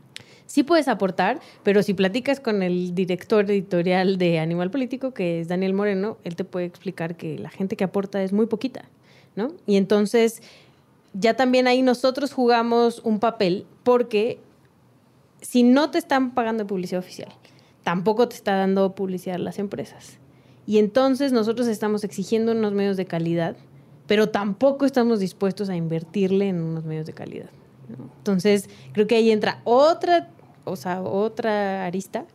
[0.45, 5.47] Sí puedes aportar, pero si platicas con el director editorial de Animal Político, que es
[5.47, 8.85] Daniel Moreno, él te puede explicar que la gente que aporta es muy poquita,
[9.35, 9.53] ¿no?
[9.65, 10.41] Y entonces
[11.13, 14.39] ya también ahí nosotros jugamos un papel porque
[15.41, 17.33] si no te están pagando publicidad oficial,
[17.83, 20.19] tampoco te está dando publicidad las empresas.
[20.65, 23.55] Y entonces nosotros estamos exigiendo unos medios de calidad,
[24.13, 27.49] pero tampoco estamos dispuestos a invertirle en unos medios de calidad.
[27.89, 28.11] ¿no?
[28.19, 30.29] Entonces, creo que ahí entra otra,
[30.65, 32.25] o sea, otra arista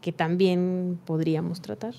[0.00, 1.92] que también podríamos tratar.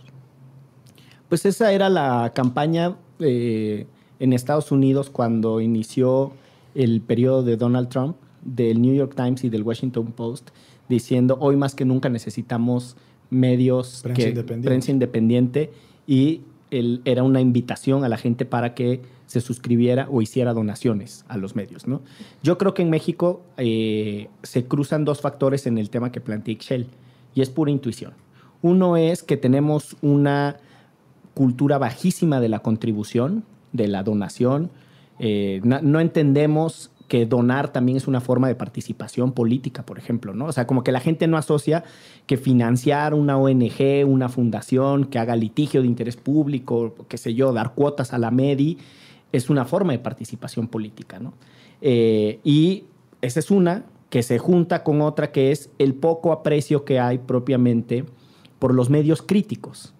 [1.28, 3.88] Pues esa era la campaña eh,
[4.22, 6.32] en Estados Unidos cuando inició
[6.74, 10.52] el periodo de Donald Trump, del New York Times y del Washington Post,
[10.88, 12.96] diciendo hoy más que nunca necesitamos
[13.30, 14.66] medios Prensa que- independiente.
[14.70, 15.74] prensa independiente
[16.08, 16.40] y
[16.72, 21.38] el- era una invitación a la gente para que se suscribiera o hiciera donaciones a
[21.38, 21.88] los medios.
[21.88, 22.02] ¿no?
[22.44, 26.54] Yo creo que en México eh, se cruzan dos factores en el tema que plantea
[26.54, 26.88] Ixchel
[27.34, 28.14] y es pura intuición.
[28.62, 30.58] Uno es que tenemos una
[31.34, 34.70] cultura bajísima de la contribución, de la donación,
[35.20, 40.34] Eh, no, no entendemos que donar también es una forma de participación política, por ejemplo,
[40.34, 40.46] ¿no?
[40.46, 41.84] O sea, como que la gente no asocia
[42.26, 47.54] que financiar una ONG, una fundación que haga litigio de interés público, qué sé yo,
[47.54, 48.78] dar cuotas a la MEDI,
[49.36, 51.34] es una forma de participación política, ¿no?
[51.82, 52.86] Eh, y
[53.22, 57.18] esa es una que se junta con otra que es el poco aprecio que hay
[57.18, 58.06] propiamente
[58.60, 59.94] por los medios críticos.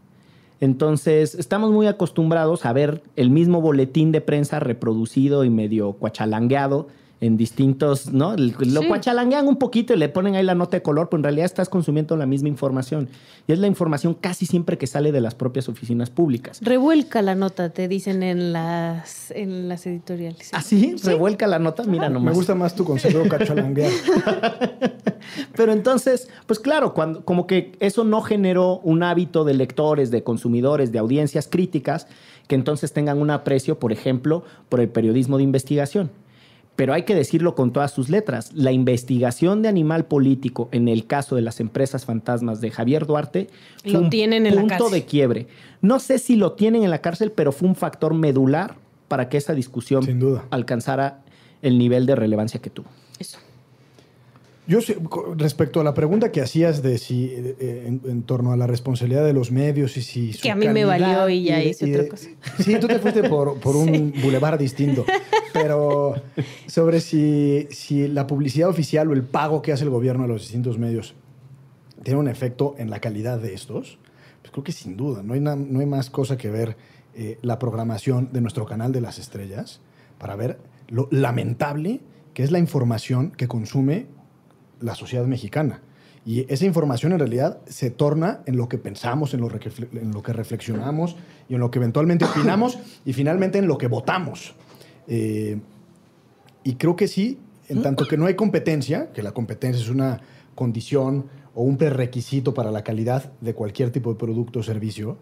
[0.62, 6.88] Entonces, estamos muy acostumbrados a ver el mismo boletín de prensa reproducido y medio cuachalangueado
[7.22, 8.36] en distintos, ¿no?
[8.36, 8.88] Lo Sí.
[8.88, 11.70] cuachalanguean un poquito y le ponen ahí la nota de color, pero en realidad estás
[11.70, 13.08] consumiendo la misma información.
[13.48, 16.60] Y es la información casi siempre que sale de las propias oficinas públicas.
[16.62, 20.50] Revuelca la nota, te dicen en las, en las editoriales.
[20.54, 20.96] ¿Así?
[21.04, 21.84] ¿Revuelca la nota?
[21.84, 22.34] Mira nomás.
[22.34, 23.92] Me gusta más tu concepto cachalanguear.
[25.56, 30.24] Pero entonces, pues claro, cuando, como que eso no generó un hábito de lectores, de
[30.24, 32.08] consumidores, de audiencias críticas,
[32.48, 36.12] que entonces tengan un aprecio, por ejemplo, por el periodismo de investigación.
[36.76, 38.52] Pero hay que decirlo con todas sus letras.
[38.54, 43.48] La investigación de animal político, en el caso de las empresas fantasmas de Javier Duarte,
[43.84, 44.92] fue Lo un tienen en la punto cárcel.
[45.00, 45.48] de quiebre.
[45.82, 48.76] No sé si lo tienen en la cárcel, pero fue un factor medular
[49.08, 50.44] para que esa discusión Sin duda.
[50.50, 51.22] alcanzara
[51.62, 52.88] el nivel de relevancia que tuvo.
[53.20, 53.38] Eso.
[54.68, 54.80] Yo
[55.38, 58.66] respecto a la pregunta que hacías de si eh, eh, en, en torno a la
[58.66, 62.10] responsabilidad de los medios y si Que a mí me valió y ya hice otra
[62.10, 62.30] cosa.
[62.64, 65.06] Sí, tú te fuiste por, por un bulevar distinto.
[65.54, 66.16] Pero
[66.68, 70.42] sobre si, si la publicidad oficial o el pago que hace el gobierno a los
[70.42, 71.14] distintos medios
[72.04, 74.00] tiene un efecto en la calidad de estos,
[74.42, 75.22] pues creo que sin duda.
[75.24, 76.76] No hay, na- no hay más cosa que ver
[77.16, 79.80] eh, la programación de nuestro canal de las estrellas
[80.18, 82.02] para ver lo lamentable
[82.34, 84.08] que es la información que consume
[84.82, 85.82] la sociedad mexicana.
[86.26, 90.12] Y esa información en realidad se torna en lo que pensamos, en lo, refle- en
[90.12, 91.16] lo que reflexionamos
[91.48, 94.56] y en lo que eventualmente opinamos y finalmente en lo que votamos.
[95.08, 95.60] Eh,
[96.64, 100.20] y creo que sí, en tanto que no hay competencia, que la competencia es una
[100.56, 105.18] condición o un prerequisito para la calidad de cualquier tipo de producto o servicio,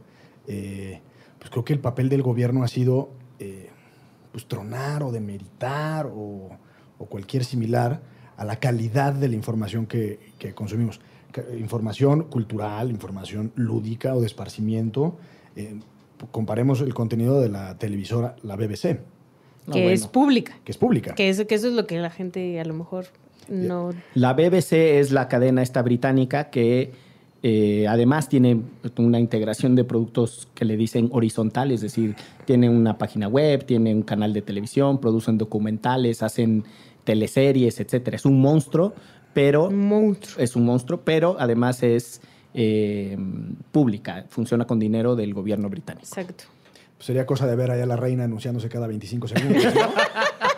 [0.47, 1.01] eh,
[1.37, 3.69] pues creo que el papel del gobierno ha sido eh,
[4.31, 6.49] pues tronar o demeritar o,
[6.97, 8.01] o cualquier similar
[8.37, 10.99] a la calidad de la información que, que consumimos.
[11.57, 15.17] Información cultural, información lúdica o de esparcimiento.
[15.55, 15.79] Eh,
[16.31, 18.99] comparemos el contenido de la televisora, la BBC,
[19.67, 20.11] No, que es bueno.
[20.11, 20.59] pública.
[20.63, 21.15] que es pública.
[21.15, 23.05] Que, es, que eso es lo que la gente a lo mejor
[23.49, 23.91] no...
[24.13, 26.91] La BBC es la cadena esta británica que
[27.41, 28.61] eh, además tiene
[28.97, 32.15] una integración de productos que le dicen horizontal, es decir,
[32.45, 36.63] tiene una página web, tiene un canal de televisión, producen documentales, hacen
[37.03, 38.15] teleseries, etcétera.
[38.17, 38.93] Es un monstruo,
[39.33, 40.43] pero Un monstruo.
[40.43, 42.21] es un monstruo, pero además es
[42.53, 43.17] eh,
[43.71, 46.05] pública, funciona con dinero del gobierno británico.
[46.05, 46.45] Exacto.
[46.97, 49.63] Pues sería cosa de ver allá a la reina anunciándose cada 25 segundos.
[49.65, 49.71] ¿no?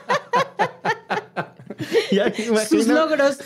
[2.16, 2.34] Ya
[2.70, 3.38] Sus logros.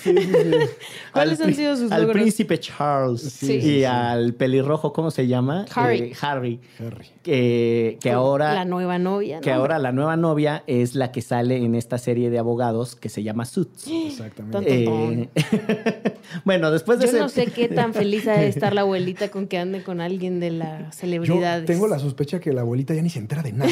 [1.13, 2.21] ¿Cuáles al han sido sus Al logros?
[2.21, 3.53] príncipe Charles Sí.
[3.57, 5.65] y al pelirrojo, ¿cómo se llama?
[5.73, 5.97] Harry.
[5.99, 6.59] Eh, Harry.
[6.79, 7.07] Harry.
[7.23, 9.39] Que, que ahora, La nueva novia.
[9.41, 9.57] que ¿no?
[9.57, 13.23] ahora la nueva novia es la que sale en esta serie de abogados que se
[13.23, 13.87] llama Suits.
[14.07, 14.83] Exactamente.
[14.85, 15.29] Eh,
[16.45, 19.29] bueno, después de Yo ese- no sé qué tan feliz ha de estar la abuelita
[19.29, 21.65] con que ande con alguien de las Yo celebridades.
[21.65, 23.71] tengo la sospecha que la abuelita ya ni se entera de nada.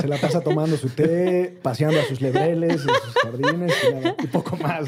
[0.00, 4.16] se la pasa tomando su té, paseando a sus lebreles, en sus jardines y, nada,
[4.22, 4.86] y poco más,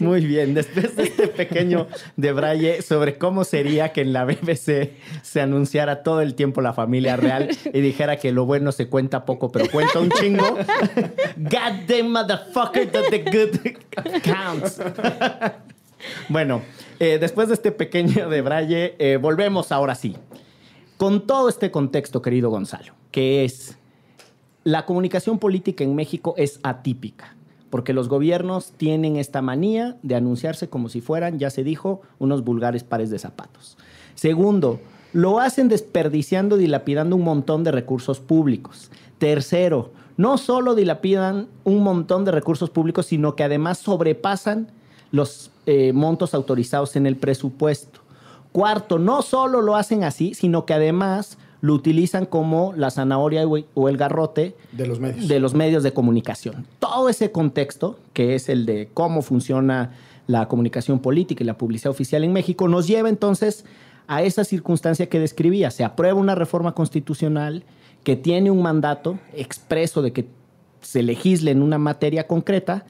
[0.00, 0.08] ¿no?
[0.08, 4.92] Muy bien, después de este pequeño debraye sobre cómo sería que en la BBC
[5.22, 9.24] se anunciara todo el tiempo la familia real y dijera que lo bueno se cuenta
[9.24, 10.44] poco, pero cuenta un chingo.
[11.36, 14.80] God damn motherfucker that the good counts.
[16.28, 16.62] bueno,
[16.98, 20.16] eh, después de este pequeño debraye, eh, volvemos ahora sí.
[20.96, 23.78] Con todo este contexto, querido Gonzalo, que es
[24.64, 27.36] la comunicación política en México es atípica,
[27.70, 32.44] porque los gobiernos tienen esta manía de anunciarse como si fueran, ya se dijo, unos
[32.44, 33.76] vulgares pares de zapatos.
[34.14, 34.80] Segundo,
[35.12, 38.90] lo hacen desperdiciando, dilapidando un montón de recursos públicos.
[39.18, 44.68] Tercero, no solo dilapidan un montón de recursos públicos, sino que además sobrepasan
[45.10, 48.00] los eh, montos autorizados en el presupuesto.
[48.52, 53.88] Cuarto, no solo lo hacen así, sino que además lo utilizan como la zanahoria o
[53.88, 55.28] el garrote De los medios.
[55.28, 56.66] de los medios de comunicación.
[56.78, 59.90] Todo ese contexto, que es el de cómo funciona
[60.26, 63.64] la comunicación política y la publicidad oficial en México, nos lleva entonces
[64.06, 65.70] a esa circunstancia que describía.
[65.70, 67.64] Se aprueba una reforma constitucional
[68.04, 70.26] que tiene un mandato expreso de que
[70.80, 72.86] se legisle en una materia concreta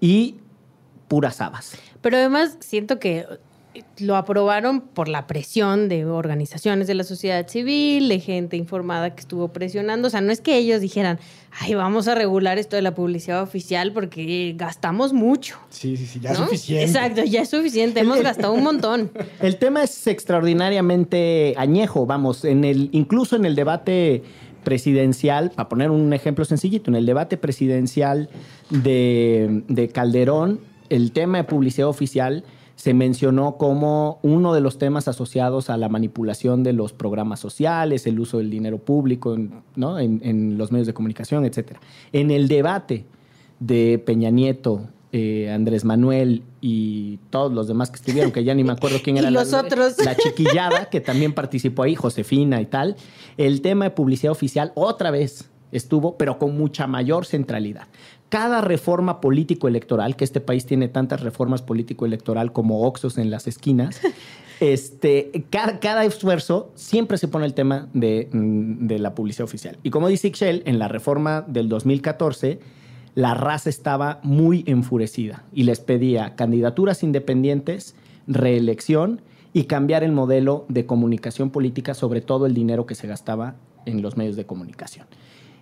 [0.00, 0.36] y
[1.08, 1.72] puras habas.
[2.02, 3.24] Pero además siento que
[4.00, 9.20] lo aprobaron por la presión de organizaciones de la sociedad civil, de gente informada que
[9.20, 10.08] estuvo presionando.
[10.08, 11.20] O sea, no es que ellos dijeran,
[11.60, 15.58] ay, vamos a regular esto de la publicidad oficial porque gastamos mucho.
[15.68, 16.84] Sí, sí, sí, ya es suficiente.
[16.84, 19.10] Exacto, ya es suficiente, hemos gastado un montón.
[19.40, 24.22] El tema es extraordinariamente añejo, vamos, en el, incluso en el debate
[24.64, 28.28] presidencial, para poner un ejemplo sencillito, en el debate presidencial
[28.68, 30.60] de, de Calderón,
[30.90, 32.44] el tema de publicidad oficial
[32.80, 38.06] se mencionó como uno de los temas asociados a la manipulación de los programas sociales,
[38.06, 39.36] el uso del dinero público
[39.76, 39.98] ¿no?
[39.98, 41.72] en, los medios de comunicación, etc.
[42.14, 43.04] En el debate
[43.58, 48.64] de Peña Nieto, eh, Andrés Manuel y todos los demás que estuvieron, que ya ni
[48.64, 50.02] me acuerdo quién era los la, otros.
[50.02, 52.96] la chiquillada, que también participó ahí, Josefina y tal,
[53.36, 57.88] el tema de publicidad oficial otra vez estuvo, pero con mucha mayor centralidad
[58.30, 64.00] cada reforma político-electoral, que este país tiene tantas reformas político-electoral como oxos en las esquinas,
[64.60, 69.78] este, cada, esfuerzo siempre se pone el tema de, mm, de, la publicidad oficial.
[69.82, 72.60] Y como dice Ixchel, en la reforma del 2014,
[73.16, 77.96] la raza estaba muy enfurecida y les pedía candidaturas independientes,
[78.28, 79.22] reelección
[79.52, 83.56] y cambiar el modelo de comunicación política, sobre todo el dinero que se gastaba
[83.86, 85.06] en los medios de comunicación.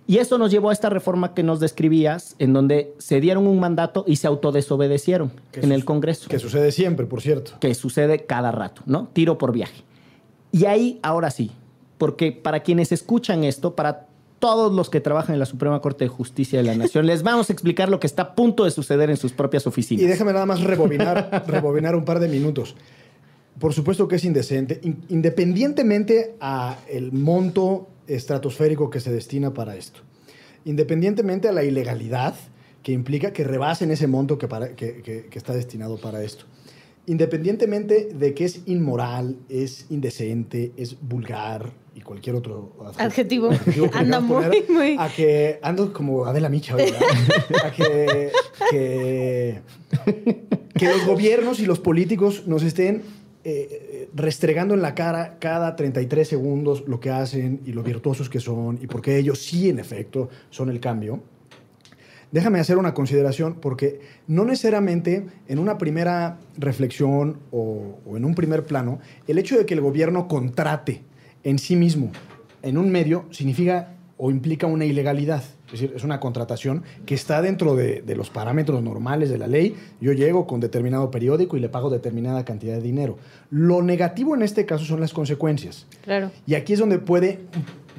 [0.09, 3.59] Y eso nos llevó a esta reforma que nos describías, en donde se dieron un
[3.59, 6.27] mandato y se autodesobedecieron en el Congreso.
[6.27, 7.51] Que sucede siempre, por cierto.
[7.59, 9.09] Que sucede cada rato, ¿no?
[9.13, 9.83] Tiro por viaje.
[10.51, 11.51] Y ahí, ahora sí,
[11.99, 14.07] porque para quienes escuchan esto, para
[14.39, 17.51] todos los que trabajan en la Suprema Corte de Justicia de la Nación, les vamos
[17.51, 20.03] a explicar lo que está a punto de suceder en sus propias oficinas.
[20.03, 22.75] Y déjame nada más rebobinar, rebobinar un par de minutos.
[23.59, 30.01] Por supuesto que es indecente, independientemente a el monto estratosférico que se destina para esto.
[30.65, 32.35] Independientemente a la ilegalidad
[32.83, 36.45] que implica que rebasen ese monto que, para, que, está destinado para esto.
[37.05, 43.49] Independientemente de que es inmoral, es indecente, es vulgar y cualquier otro adjetivo,
[43.93, 44.95] anda muy, muy...
[44.97, 46.99] A que ando como Adela Micha, ¿verdad?
[47.65, 48.31] a que,
[48.69, 49.61] que,
[50.73, 53.01] que los gobiernos y los políticos nos estén
[53.43, 58.39] eh, restregando en la cara cada 33 segundos lo que hacen y lo virtuosos que
[58.39, 61.21] son y porque ellos sí, en efecto, son el cambio.
[62.31, 68.35] Déjame hacer una consideración porque no necesariamente en una primera reflexión o, o en un
[68.35, 71.01] primer plano, el hecho de que el gobierno contrate
[71.43, 72.11] en sí mismo
[72.61, 75.43] en un medio significa o implica una ilegalidad.
[75.71, 79.75] Es decir, es una contratación que está dentro de, los parámetros normales de la ley.
[80.01, 83.17] Yo llego con determinado periódico y le pago determinada cantidad de dinero.
[83.51, 85.85] Lo negativo en este caso son las consecuencias.
[86.03, 86.31] Claro.
[86.47, 87.41] Y aquí es donde puede,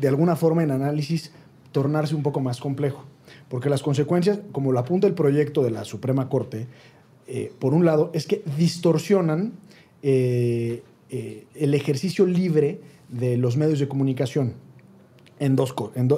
[0.01, 1.33] de alguna forma, en análisis,
[1.71, 3.05] tornarse un poco más complejo.
[3.49, 6.67] Porque las consecuencias, como lo apunta el proyecto de la Suprema Corte,
[7.29, 9.53] eh, por un lado, es que distorsionan
[10.03, 14.55] eh, eh, el ejercicio libre de los medios de comunicación
[15.39, 15.75] en dos,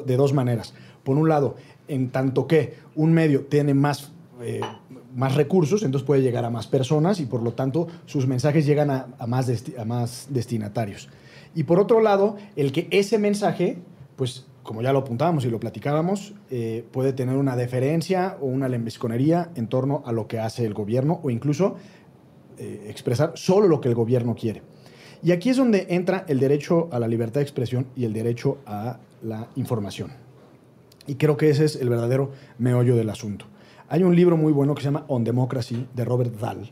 [0.07, 0.73] de dos maneras
[1.05, 1.57] por un lado,
[1.89, 4.61] en tanto que un medio tiene más, eh,
[5.15, 8.91] más recursos, entonces puede llegar a más personas y por lo tanto sus mensajes llegan
[8.91, 11.09] a, más, a más destinatarios.
[11.55, 13.79] Y por otro lado, el que ese mensaje,
[14.17, 18.69] pues como ya lo apuntábamos y lo platicábamos, eh, puede tener una deferencia o una
[18.69, 21.77] lembisconería en torno a lo que hace el gobierno o incluso
[22.59, 24.63] eh, expresar solo lo que el gobierno quiere.
[25.23, 28.59] Y aquí es donde entra el derecho a la libertad de expresión y el derecho
[28.67, 30.22] a la información.
[31.07, 33.47] Y creo que ese es el verdadero meollo del asunto.
[33.89, 36.71] Hay un libro muy bueno que se llama On Democracy de Robert Dahl,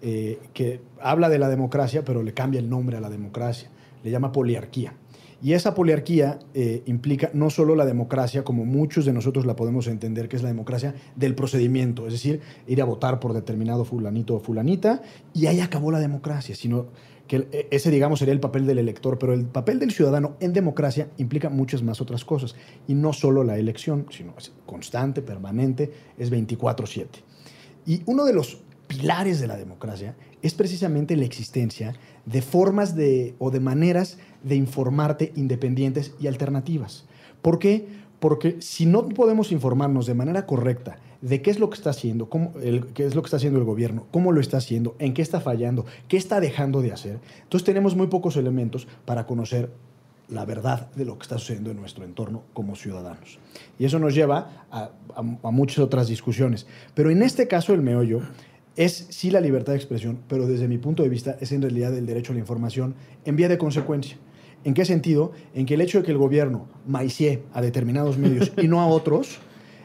[0.00, 3.70] eh, que habla de la democracia, pero le cambia el nombre a la democracia.
[4.02, 4.94] Le llama poliarquía.
[5.42, 9.88] Y esa poliarquía eh, implica no solo la democracia, como muchos de nosotros la podemos
[9.88, 14.36] entender, que es la democracia del procedimiento, es decir, ir a votar por determinado fulanito
[14.36, 15.02] o fulanita,
[15.34, 16.86] y ahí acabó la democracia, sino
[17.26, 20.52] que e, ese, digamos, sería el papel del elector, pero el papel del ciudadano en
[20.52, 22.54] democracia implica muchas más otras cosas.
[22.86, 27.22] Y no solo la elección, sino es constante, permanente, es 24/7.
[27.86, 31.94] Y uno de los pilares de la democracia es precisamente la existencia
[32.26, 37.06] de formas de, o de maneras de informarte independientes y alternativas.
[37.40, 37.86] ¿Por qué?
[38.20, 42.28] Porque si no podemos informarnos de manera correcta de qué es lo que está haciendo,
[42.28, 42.52] cómo,
[42.94, 45.40] qué es lo que está haciendo el gobierno, cómo lo está haciendo, en qué está
[45.40, 47.20] fallando, qué está dejando de hacer.
[47.44, 49.70] Entonces tenemos muy pocos elementos para conocer
[50.28, 53.38] la verdad de lo que está sucediendo en nuestro entorno como ciudadanos.
[53.78, 54.90] Y eso nos lleva a,
[55.22, 56.66] muchas otras discusiones.
[56.94, 58.22] Pero en este caso el meollo
[58.74, 61.96] es sí la libertad de expresión, pero desde mi punto de vista es en realidad
[61.96, 62.94] el derecho a la información
[63.24, 64.16] en vía de consecuencia.
[64.64, 65.32] ¿En qué sentido?
[65.54, 68.86] En que el hecho de que el gobierno maicie a determinados medios y no a
[68.86, 69.40] otros,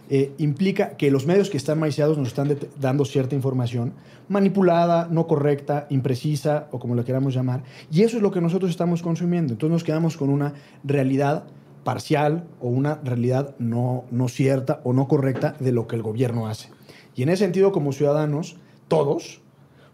[0.10, 3.94] eh, implica que los medios que están maiciados nos están dando cierta información
[4.30, 7.64] manipulada, no correcta, imprecisa o como lo queramos llamar.
[7.92, 9.54] Y eso es lo que nosotros estamos consumiendo.
[9.54, 10.54] Entonces nos quedamos con una
[10.84, 11.46] realidad
[11.84, 16.48] parcial o una realidad no, no cierta o no correcta de lo que el gobierno
[16.48, 16.70] hace.
[17.16, 19.42] Y en ese sentido, como ciudadanos, todos,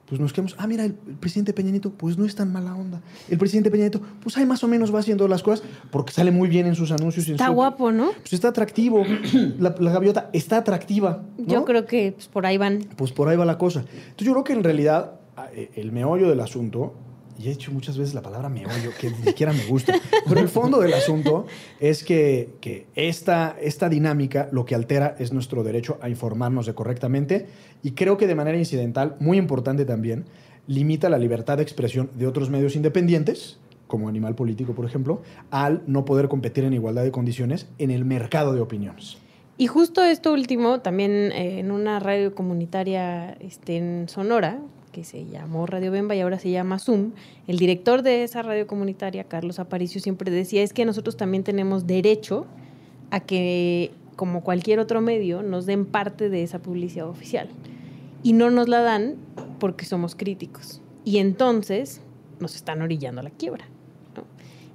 [0.08, 3.02] pues nos quedamos, ah, mira, el, presidente Peña Nieto, pues no es tan mala onda.
[3.30, 6.32] El presidente Peña Nieto, pues ahí más o menos va haciendo las cosas porque sale
[6.32, 7.28] muy bien en sus anuncios.
[7.28, 8.12] Está guapo, ¿no?
[8.12, 9.06] Pues está atractivo.
[9.60, 11.24] la, gaviota está atractiva.
[11.38, 12.86] Yo creo que pues, por ahí van.
[12.98, 13.80] Pues por ahí va la cosa.
[13.82, 15.20] Entonces yo creo que en realidad
[15.54, 16.94] eh, el meollo del asunto
[17.38, 19.94] y he dicho muchas veces la palabra meollo, que ni siquiera me gusta,
[20.28, 21.46] pero el fondo del asunto
[21.80, 27.48] es que, que esta, esta dinámica lo que altera es nuestro derecho a informarnos correctamente
[27.82, 30.26] y creo que de manera incidental, muy importante también,
[30.68, 35.22] limita la libertad de expresión de otros medios independientes, como Animal Político, por ejemplo,
[35.52, 39.18] al no poder competir en igualdad de condiciones en el mercado de opiniones.
[39.58, 44.60] Y justo esto último, también eh, en una radio comunitaria este, en Sonora,
[44.94, 47.12] que se llamó Radio Bemba y ahora se llama Zoom,
[47.48, 51.86] el director de esa radio comunitaria, Carlos Aparicio, siempre decía, es que nosotros también tenemos
[51.86, 52.46] derecho
[53.12, 57.50] a que, como cualquier otro medio, nos den parte de esa publicidad oficial.
[58.24, 59.16] Y no nos la dan
[59.60, 60.82] porque somos críticos.
[61.04, 62.00] Y entonces
[62.40, 63.66] nos están orillando a la quiebra.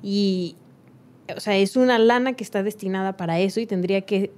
[0.02, 0.56] Y,
[1.34, 4.30] o sea, es una lana que está destinada para eso y tendría que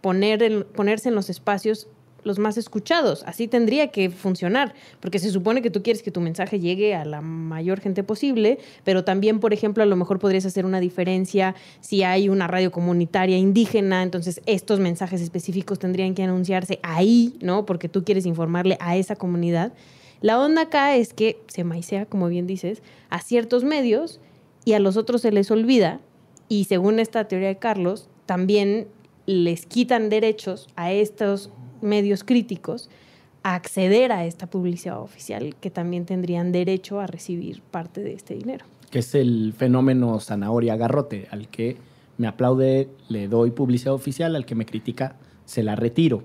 [0.00, 1.88] poner ponerse en los espacios
[2.26, 3.22] los más escuchados.
[3.24, 7.04] Así tendría que funcionar, porque se supone que tú quieres que tu mensaje llegue a
[7.04, 11.54] la mayor gente posible, pero también, por ejemplo, a lo mejor podrías hacer una diferencia
[11.80, 17.64] si hay una radio comunitaria indígena, entonces estos mensajes específicos tendrían que anunciarse ahí, ¿no?
[17.64, 19.72] Porque tú quieres informarle a esa comunidad.
[20.20, 24.20] La onda acá es que se maicea, como bien dices, a ciertos medios
[24.64, 26.00] y a los otros se les olvida,
[26.48, 28.88] y según esta teoría de Carlos, también
[29.26, 31.50] les quitan derechos a estos
[31.82, 32.88] medios críticos
[33.42, 38.34] a acceder a esta publicidad oficial, que también tendrían derecho a recibir parte de este
[38.34, 38.64] dinero.
[38.90, 41.76] Que es el fenómeno zanahoria-garrote, al que
[42.18, 46.24] me aplaude, le doy publicidad oficial, al que me critica, se la retiro.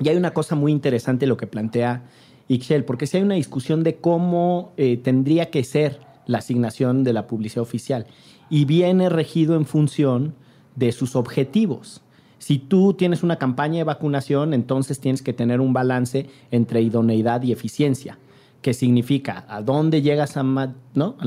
[0.00, 2.04] Y hay una cosa muy interesante lo que plantea
[2.48, 7.12] Ixchel, porque si hay una discusión de cómo eh, tendría que ser la asignación de
[7.12, 8.06] la publicidad oficial,
[8.48, 10.34] y viene regido en función
[10.76, 12.02] de sus objetivos.
[12.42, 17.40] Si tú tienes una campaña de vacunación, entonces tienes que tener un balance entre idoneidad
[17.44, 18.18] y eficiencia,
[18.62, 20.74] que significa a dónde llegas al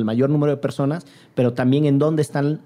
[0.04, 2.60] mayor número de personas, pero también en dónde están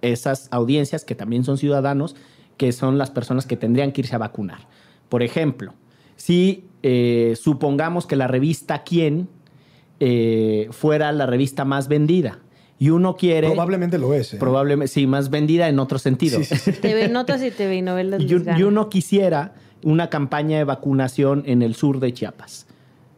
[0.00, 2.14] esas audiencias que también son ciudadanos,
[2.56, 4.68] que son las personas que tendrían que irse a vacunar.
[5.08, 5.74] Por ejemplo,
[6.14, 9.28] si eh, supongamos que la revista Quién
[9.98, 12.38] eh, fuera la revista más vendida,
[12.78, 13.48] y uno quiere...
[13.48, 14.34] Probablemente lo es.
[14.34, 14.36] ¿eh?
[14.38, 16.40] Probablemente, sí, más vendida en otro sentido.
[16.80, 18.22] TV Notas y TV Novelas.
[18.28, 22.66] Y, y uno quisiera una campaña de vacunación en el sur de Chiapas.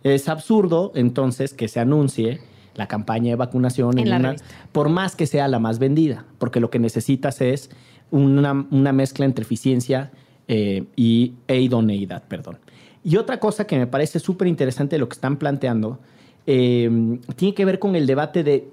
[0.02, 2.40] Es absurdo, entonces, que se anuncie
[2.74, 4.36] la campaña de vacunación en, una,
[4.72, 7.70] por más que sea la más vendida, porque lo que necesitas es
[8.10, 10.10] una, mezcla entre eficiencia
[10.48, 12.22] eh, y, e idoneidad.
[12.28, 12.58] Perdón.
[13.04, 15.98] Y otra cosa que me parece súper interesante de lo que están planteando
[16.46, 18.68] eh, tiene que ver con el debate de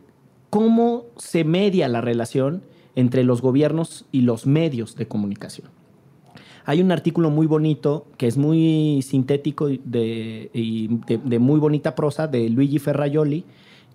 [0.49, 2.63] cómo se media la relación
[2.95, 5.69] entre los gobiernos y los medios de comunicación.
[6.65, 12.49] Hay un artículo muy bonito que es muy sintético y de, muy bonita prosa de
[12.49, 13.45] Luigi Ferraioli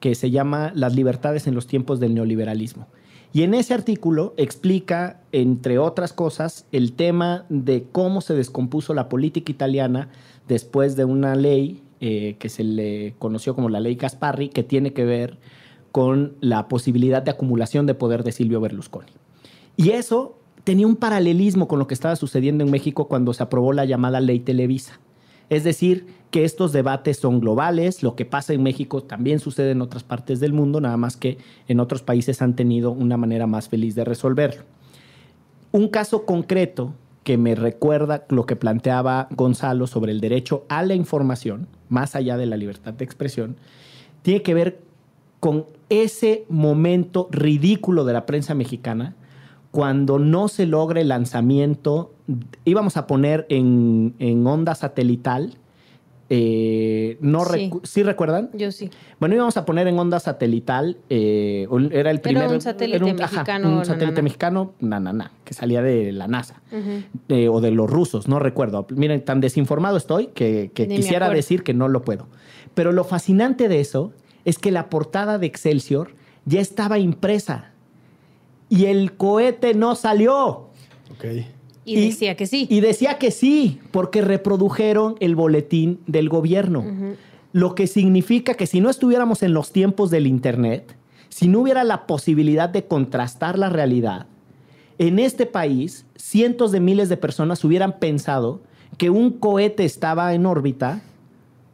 [0.00, 2.86] que se llama Las libertades en los tiempos del neoliberalismo.
[3.34, 9.08] Y en ese artículo explica, entre otras cosas, el tema de cómo se descompuso la
[9.08, 10.08] política italiana
[10.48, 14.92] después de una ley eh, que se le conoció como la ley Gasparri, que tiene
[14.92, 15.38] que ver
[15.92, 19.12] con la posibilidad de acumulación de poder de Silvio Berlusconi.
[19.76, 23.72] Y eso tenía un paralelismo con lo que estaba sucediendo en México cuando se aprobó
[23.72, 24.98] la llamada ley Televisa.
[25.50, 29.82] Es decir, que estos debates son globales, lo que pasa en México también sucede en
[29.82, 31.36] otras partes del mundo, nada más que
[31.68, 34.62] en otros países han tenido una manera más feliz de resolverlo.
[35.72, 40.94] Un caso concreto que me recuerda lo que planteaba Gonzalo sobre el derecho a la
[40.94, 43.56] información, más allá de la libertad de expresión,
[44.22, 44.80] tiene que ver
[45.42, 49.16] con ese momento ridículo de la prensa mexicana
[49.72, 52.12] cuando no se logra el lanzamiento,
[52.64, 54.14] íbamos a poner en,
[54.46, 55.56] onda satelital,
[56.30, 57.44] eh, no
[57.82, 58.04] sí.
[58.04, 58.50] recuerdan?
[58.52, 58.88] Yo sí.
[59.18, 62.44] Bueno, íbamos a poner en onda satelital, eh, era el primer...
[62.44, 63.78] Era un satélite mexicano.
[63.78, 66.62] un satélite mexicano, na, na, na, que salía de la NASA
[67.28, 68.86] eh, o de los rusos, no recuerdo.
[68.90, 72.28] Miren, tan desinformado estoy que, que quisiera decir que no lo puedo.
[72.74, 74.12] Pero lo fascinante de eso
[74.44, 76.14] es que la portada de Excelsior
[76.44, 77.72] ya estaba impresa
[78.68, 80.68] y el cohete no salió.
[81.84, 82.66] Y, decía que sí.
[82.70, 86.84] Y decía que sí, porque reprodujeron el boletín del gobierno.
[87.52, 90.96] Lo que significa que si no estuviéramos en los tiempos del Internet,
[91.28, 94.26] si no hubiera la posibilidad de contrastar la realidad,
[94.98, 98.60] en este país cientos de miles de personas hubieran pensado
[98.96, 101.02] que un cohete estaba en órbita,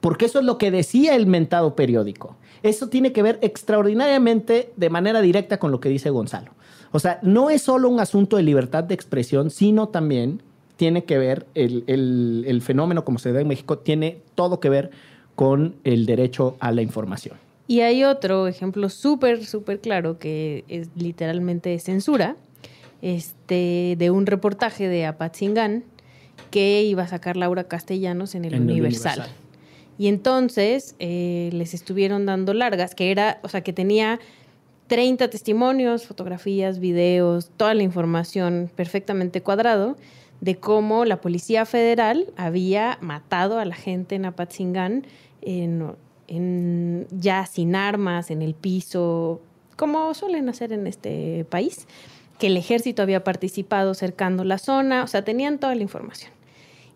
[0.01, 2.37] porque eso es lo que decía el mentado periódico.
[2.63, 6.53] Eso tiene que ver extraordinariamente de manera directa con lo que dice Gonzalo.
[6.91, 10.43] O sea, no es solo un asunto de libertad de expresión, sino también
[10.77, 14.91] tiene que ver, el, fenómeno como se da en México, tiene todo que ver
[15.35, 17.37] con el derecho a la información.
[17.67, 22.37] Y hay otro ejemplo súper, súper claro que es literalmente censura,
[23.03, 25.85] este, de un reportaje de Apatzingán
[26.51, 29.27] que iba a sacar Laura Castellanos en el, Universal.
[29.99, 34.21] Y entonces eh, les estuvieron dando largas, que era, o sea, que tenía
[34.87, 39.97] 30 testimonios, fotografías, videos, toda la información perfectamente cuadrado
[40.41, 45.05] de cómo la Policía Federal había matado a la gente en Apatzingán
[45.43, 49.41] en, ya sin armas, en el piso,
[49.77, 51.87] como suelen hacer en este país,
[52.39, 56.38] que el ejército había participado cercando la zona, o sea, tenían toda la información.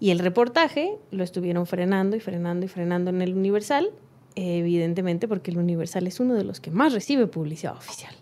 [0.02, 3.92] Y el reportaje lo estuvieron frenando y frenando y frenando en el Universal
[4.34, 8.14] evidentemente porque el Universal es uno de los que más recibe publicidad oficial.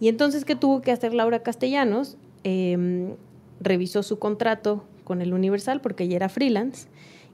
[0.00, 2.16] Y entonces, ¿qué tuvo que hacer Laura Castellanos?
[2.44, 3.14] Em,
[3.60, 6.88] revisó su contrato con el Universal porque ella era freelance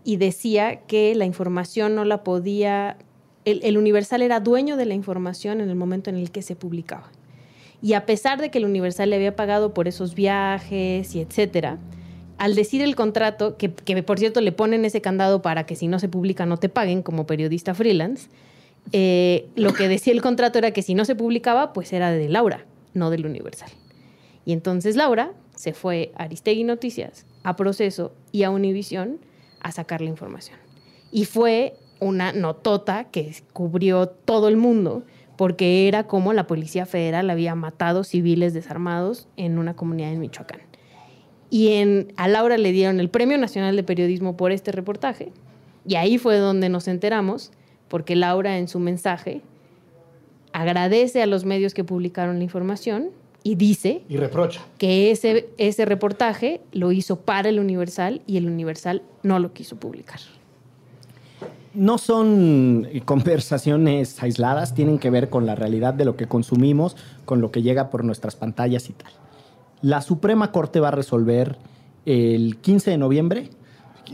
[0.04, 2.98] y decía que la información no la podía,
[3.44, 6.54] el, el, Universal era dueño de la información en el momento en el que se
[6.54, 7.10] publicaba.
[7.80, 11.78] Y a pesar de que el Universal le había pagado por esos viajes y etcétera,
[12.42, 16.00] al decir el contrato, que, por cierto le ponen ese candado para que si no
[16.00, 18.30] se publica no te paguen como periodista freelance,
[18.90, 22.28] eh, lo que decía el contrato era que si no se publicaba, pues era de
[22.28, 23.70] Laura, no del Universal.
[24.44, 29.20] Y entonces Laura se fue a Aristegui Noticias, a Proceso y a Univisión
[29.60, 30.58] a sacar la información.
[31.12, 35.04] Y fue una notota que cubrió todo el mundo
[35.36, 40.71] porque era como la Policía Federal había matado civiles desarmados en una comunidad en Michoacán.
[41.52, 45.32] Y en, a Laura le dieron el Premio Nacional de Periodismo por este reportaje.
[45.86, 47.52] Y ahí fue donde nos enteramos,
[47.88, 49.42] porque Laura en su mensaje
[50.54, 53.10] agradece a los medios que publicaron la información
[53.42, 58.46] y dice y reprocha que ese, ese reportaje lo hizo para el Universal y el
[58.46, 60.20] Universal no lo quiso publicar.
[61.74, 66.96] No son conversaciones aisladas, tienen que ver con la realidad de lo que consumimos,
[67.26, 69.12] con lo que llega por nuestras pantallas y tal.
[69.82, 71.58] La Suprema Corte va a resolver
[72.06, 73.50] el 15 de noviembre.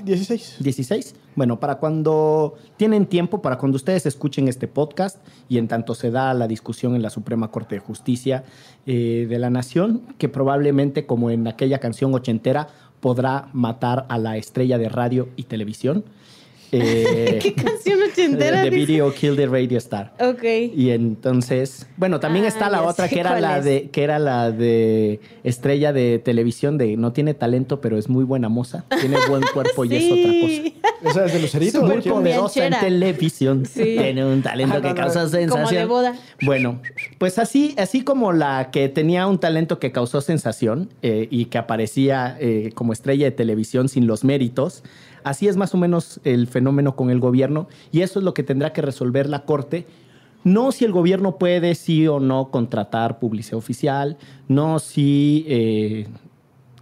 [0.03, 0.57] 16.
[0.61, 1.15] 16.
[1.35, 6.11] Bueno, para cuando tienen tiempo, para cuando ustedes escuchen este podcast y en tanto se
[6.11, 8.45] da la discusión en la Suprema Corte de Justicia
[8.87, 12.69] eh, de la Nación, que probablemente como en aquella canción ochentera
[13.01, 16.05] podrá matar a la estrella de radio y televisión.
[16.73, 18.63] Eh, ¿Qué canción ochentera?
[18.63, 20.13] The Video Kill the Radio Star.
[20.21, 20.43] Ok.
[20.75, 24.51] Y entonces, bueno, también ah, está la otra que era la de que era la
[24.51, 29.43] de estrella de televisión de no tiene talento, pero es muy buena moza, tiene buen
[29.55, 30.89] cuerpo y es otra cosa.
[31.01, 31.83] ¿Esa es de Lucerito?
[31.83, 33.63] Muy poderosa en televisión.
[33.63, 35.89] Tiene un talento que causa sensación.
[35.89, 36.15] Como de boda.
[36.43, 36.81] Bueno,
[37.19, 41.59] pues así, así como la que tenía un talento que causó sensación eh, y que
[41.59, 44.83] aparecía eh, como estrella de televisión sin los méritos.
[45.29, 48.43] Así es más o menos el fenómeno con el gobierno y eso es lo que
[48.43, 49.87] tendrá que resolver la Corte.
[50.43, 54.17] No si el gobierno puede sí o no contratar publicidad oficial,
[54.49, 56.09] no si eh,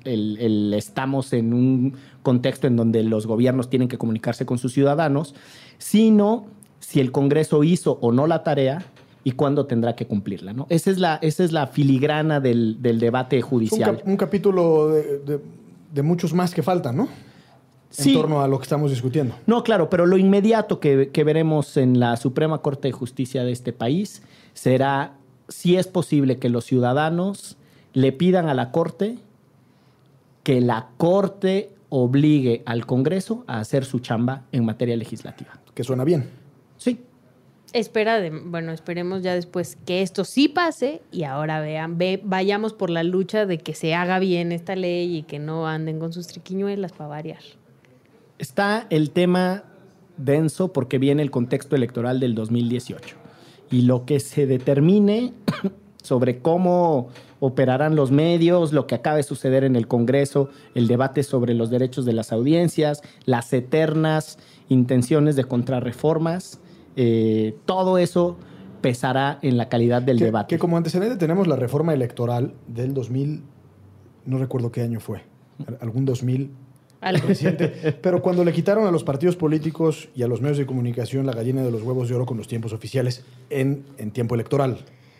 [0.04, 5.34] estamos en un contexto en donde los gobiernos tienen que comunicarse con sus ciudadanos,
[5.78, 6.46] sino
[6.78, 8.84] si el Congreso hizo o no la tarea
[9.24, 10.52] y cuándo tendrá que cumplirla.
[10.52, 10.68] ¿no?
[10.70, 14.00] Esa, es la, esa es la filigrana del, debate judicial.
[14.06, 15.40] Un, capítulo de,
[15.92, 17.08] de, muchos más que faltan, ¿no?
[17.98, 19.34] En torno a lo que estamos discutiendo.
[19.46, 23.72] No, claro, pero lo inmediato que, veremos en la Suprema Corte de Justicia de este
[23.72, 24.22] país
[24.54, 25.14] será
[25.48, 27.56] si es posible que los ciudadanos
[27.92, 29.18] le pidan a la Corte
[30.42, 35.58] que la Corte obligue al Congreso a hacer su chamba en materia legislativa.
[35.74, 36.30] Que suena bien.
[36.76, 37.00] Sí.
[37.72, 42.72] Espera, de, bueno, esperemos ya después que esto sí pase y ahora vean, ve, vayamos
[42.72, 46.12] por la lucha de que se haga bien esta ley y que no anden con
[46.12, 47.42] sus triquiñuelas para variar
[48.38, 49.64] está el tema
[50.16, 53.16] denso porque viene el contexto electoral del 2018
[53.70, 55.32] y lo que se determine
[56.02, 57.08] sobre cómo
[57.40, 61.68] operarán los medios, lo que acaba de suceder en el Congreso, el debate sobre los
[61.68, 66.60] derechos de las audiencias, las eternas intenciones de contrarreformas,
[66.96, 68.38] eh, todo eso
[68.80, 70.54] pesará en la calidad del debate.
[70.54, 73.42] Que como antecedente tenemos la reforma electoral del 2000,
[74.24, 75.22] no recuerdo qué año fue
[75.80, 76.50] algún 2000
[78.02, 81.32] Pero cuando le quitaron a los partidos políticos y a los medios de comunicación la
[81.32, 84.78] gallina de los huevos de oro con los tiempos oficiales en, en tiempo electoral.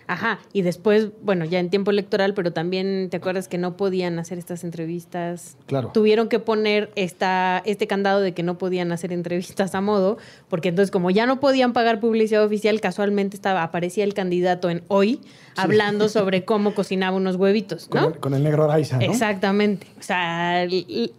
[0.08, 4.18] Ajá, y después, bueno, ya en tiempo electoral, pero también te acuerdas que no podían
[4.18, 5.56] hacer estas entrevistas.
[5.66, 5.90] Claro.
[5.92, 10.68] Tuvieron que poner esta, este candado de que no podían hacer entrevistas a modo, porque
[10.68, 15.20] entonces como ya no podían pagar publicidad oficial, casualmente estaba, aparecía el candidato en hoy
[15.56, 18.08] hablando sobre cómo cocinaba unos huevitos, Con, ¿no?
[18.08, 19.04] el, con el negro Araiza, ¿no?
[19.04, 19.86] Exactamente.
[19.98, 20.66] O sea,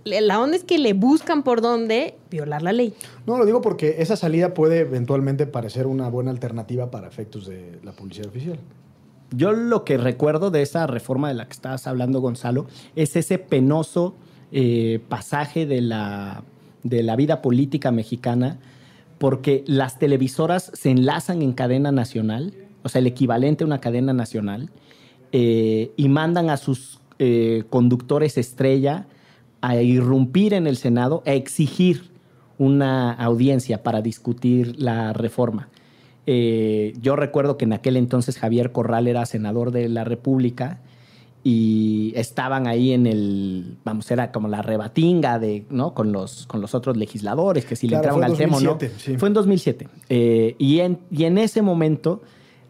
[0.06, 2.94] la onda es que le buscan por dónde violar la ley.
[3.26, 7.80] No, lo digo porque esa salida puede eventualmente parecer una buena alternativa para efectos de
[7.84, 8.60] la publicidad oficial.
[9.32, 13.38] Yo lo que recuerdo de esa reforma de la que estabas hablando, Gonzalo, es ese
[13.38, 14.16] penoso
[14.52, 16.44] eh, pasaje de la,
[16.84, 18.60] de la vida política mexicana,
[19.18, 22.54] porque las televisoras se enlazan en cadena nacional,
[22.84, 24.70] o sea, el equivalente a una cadena nacional,
[25.34, 29.08] eh, y mandan a sus eh, conductores estrella
[29.60, 32.12] a irrumpir en el Senado, a exigir
[32.58, 35.68] una audiencia para discutir la reforma.
[36.30, 40.82] Eh, yo recuerdo que en aquel entonces Javier Corral era senador de la República
[41.44, 45.94] y estaban ahí en el, vamos, era como la rebatinga de, ¿no?
[45.94, 48.58] Con los, con los otros legisladores, que si Claro, le entraban fue en al tema
[48.58, 48.70] o no.
[48.74, 49.18] 2007, sí.
[49.18, 49.88] Fue en 2007.
[50.10, 52.22] Eh, y, en, y en ese momento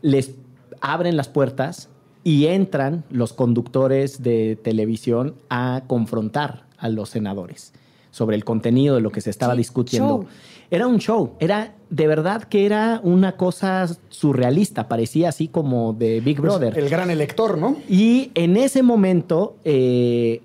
[0.04, 0.36] les
[0.80, 1.90] abren las puertas
[2.24, 7.74] y entran los conductores de televisión a confrontar a los senadores
[8.12, 10.08] sobre el contenido de lo que se estaba Sí, discutiendo.
[10.10, 10.28] show.
[10.70, 16.20] Era un show, era de verdad que era una cosa surrealista, parecía así como de
[16.20, 16.78] Big Pues, Brother.
[16.78, 17.78] el gran elector, ¿no?
[17.88, 20.42] Y en ese momento, eh,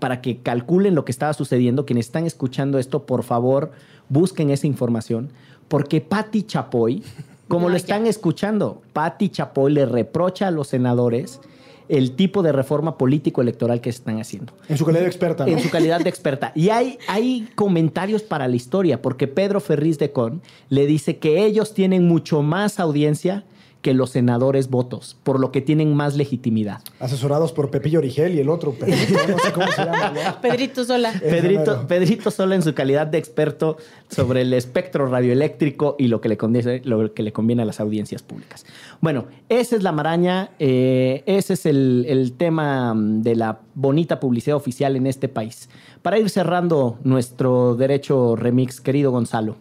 [0.00, 3.70] para que calculen lo que estaba sucediendo, quienes están escuchando esto, por favor,
[4.10, 5.30] busquen esa información,
[5.68, 7.02] porque Patti Chapoy,
[7.48, 7.78] como No, lo ya.
[7.78, 11.40] están escuchando, Patti Chapoy le reprocha a los senadores
[11.88, 15.52] el tipo de reforma político-electoral que están haciendo En su calidad de experta, ¿no?
[15.52, 16.52] en su calidad de experta.
[16.54, 21.44] Y hay, hay comentarios para la historia, porque Pedro Ferriz de Con le dice que
[21.44, 23.44] ellos tienen mucho más audiencia
[23.84, 26.80] que los senadores votos, por lo que tienen más legitimidad.
[27.00, 30.10] Asesorados por Pepillo Origel y el otro, Pedrito, no sé cómo se llama.
[30.10, 30.40] ¿no?
[30.40, 31.12] Pedrito Sola.
[31.20, 33.76] Pedrito, Sola en su calidad de experto
[34.08, 37.78] sobre el espectro radioeléctrico y lo que le conviene, lo que le conviene a las
[37.78, 38.64] audiencias públicas.
[39.02, 44.56] Bueno, esa es la maraña, eh, ese es el, el tema de la bonita publicidad
[44.56, 45.68] oficial en este país.
[46.00, 49.56] Para ir cerrando nuestro derecho remix, querido Gonzalo.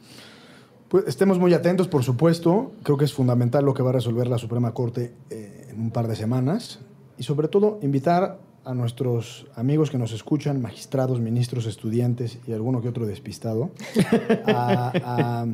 [0.93, 2.73] Pues estemos muy atentos, por supuesto.
[2.83, 5.89] Creo que es fundamental lo que va a resolver la Suprema Corte eh, en un
[5.89, 6.81] par de semanas.
[7.17, 12.79] Y sobre todo, invitar a nuestros amigos que nos escuchan, magistrados, ministros, estudiantes y alguno
[12.83, 13.71] que otro despistado,
[14.45, 15.47] a,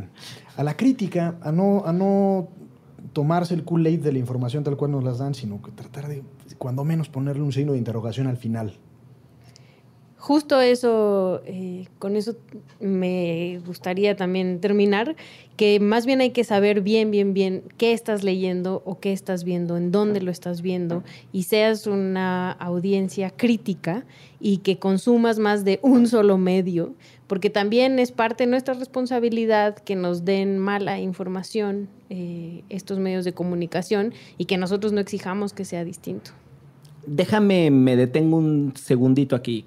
[0.57, 2.49] la crítica, a no, a no
[3.13, 6.21] tomarse el Kool-Aid de la información tal cual nos las dan, sino que tratar de,
[6.57, 8.73] cuando menos, ponerle un signo de interrogación al final.
[10.19, 12.35] Justo eso, eh, con eso
[12.81, 15.15] me gustaría también terminar,
[15.55, 19.45] que más bien hay que saber bien, bien, bien qué estás leyendo o qué estás
[19.45, 24.05] viendo, en dónde lo estás viendo, y seas una audiencia crítica
[24.41, 26.93] y que consumas más de un solo medio,
[27.27, 33.23] porque también es parte de nuestra responsabilidad que nos den mala información eh, estos medios
[33.23, 36.31] de comunicación y que nosotros no exijamos que sea distinto.
[37.07, 39.63] Déjame, me detengo un segundito aquí.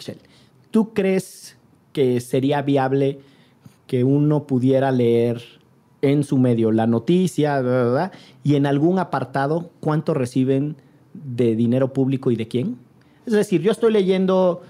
[0.72, 1.56] ¿Tú crees
[1.92, 3.20] que sería viable
[3.86, 5.40] que uno pudiera leer
[6.00, 8.12] en su medio la noticia bla, bla, bla,
[8.42, 10.74] y en algún apartado cuánto reciben
[11.14, 12.78] de dinero público y de quién?
[13.26, 14.62] Es decir, yo estoy leyendo,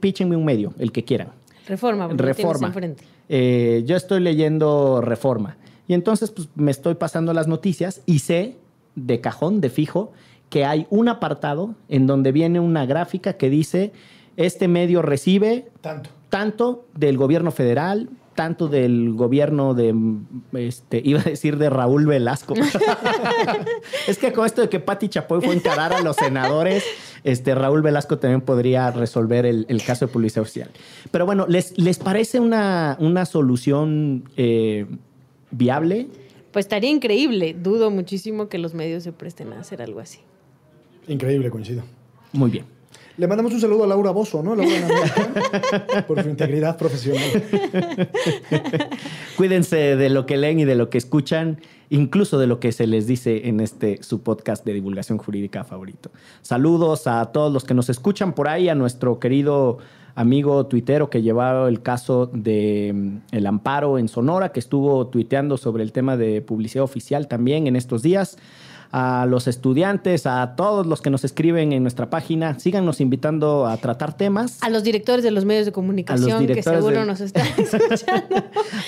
[0.00, 1.28] píchenme un medio, el que quieran.
[1.66, 2.66] Reforma, porque lo tienes Reforma.
[2.68, 3.04] enfrente.
[3.28, 5.56] Eh, yo estoy leyendo Reforma.
[5.86, 8.56] Y entonces pues, me estoy pasando las noticias y sé
[8.94, 10.12] de cajón, de fijo,
[10.48, 13.92] que hay un apartado en donde viene una gráfica que dice,
[14.36, 16.10] este medio recibe Tanto.
[16.28, 19.94] tanto del gobierno federal, tanto del gobierno de,
[20.54, 22.54] este, iba a decir de Raúl Velasco.
[24.08, 26.84] es que con esto de que Pati Chapoy fue a encarar a los senadores,
[27.24, 30.70] este, Raúl Velasco también podría resolver el, el caso de publicidad oficial.
[31.10, 34.86] Pero bueno, ¿les, les parece una, una solución eh,
[35.50, 36.08] viable?
[36.52, 37.54] Pues estaría increíble.
[37.54, 40.20] Dudo muchísimo que los medios se presten a hacer algo así.
[41.08, 41.82] Increíble, coincido.
[42.32, 42.64] Muy bien.
[43.18, 44.56] Le mandamos un saludo a Laura Bozo, ¿no?
[44.56, 47.22] Laura por su integridad profesional.
[49.36, 51.60] Cuídense de lo que leen y de lo que escuchan,
[51.90, 56.10] incluso de lo que se les dice en este su podcast de divulgación jurídica favorito.
[56.40, 59.78] Saludos a todos los que nos escuchan por ahí, a nuestro querido
[60.14, 65.56] amigo tuitero que llevaba el caso de mm, el amparo en Sonora, que estuvo tuiteando
[65.56, 68.38] sobre el tema de publicidad oficial también en estos días.
[68.92, 72.58] A los estudiantes, a todos los que nos escriben en nuestra página.
[72.58, 74.62] Síganos invitando a tratar temas.
[74.62, 78.36] A los directores de los medios de comunicación que seguro de- nos están escuchando.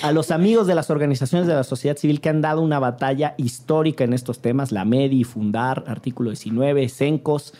[0.03, 3.33] a los amigos de las organizaciones de la sociedad civil que han dado una batalla
[3.37, 7.53] histórica en estos temas, la MEDI, Fundar, Artículo 19, CENCOS.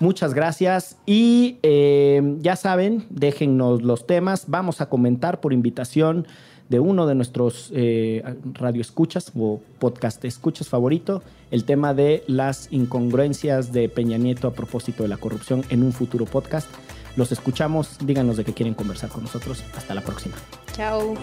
[0.00, 4.46] Muchas gracias y eh, ya saben, déjennos los temas.
[4.48, 6.26] Vamos a comentar por invitación
[6.74, 11.22] de uno de nuestros eh, radioescuchas o podcast escuchas favorito
[11.52, 15.92] el tema de las incongruencias de Peña Nieto a propósito de la corrupción en un
[15.92, 16.66] futuro podcast.
[17.14, 19.62] Los escuchamos, díganos de qué quieren conversar con nosotros.
[19.76, 20.34] Hasta la próxima.
[20.72, 21.14] Chao.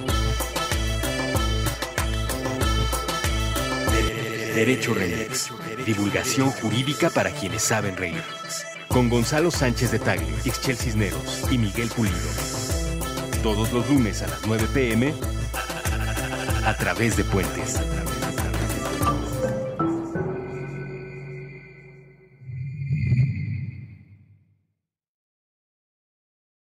[4.55, 5.51] Derecho Remix.
[5.85, 8.23] Divulgación jurídica para quienes saben reír.
[8.87, 12.60] Con Gonzalo Sánchez de Tagle, Ixchel Cisneros y Miguel Pulido.
[13.43, 15.13] Todos los lunes a las 9 pm
[16.65, 17.79] a través de Puentes.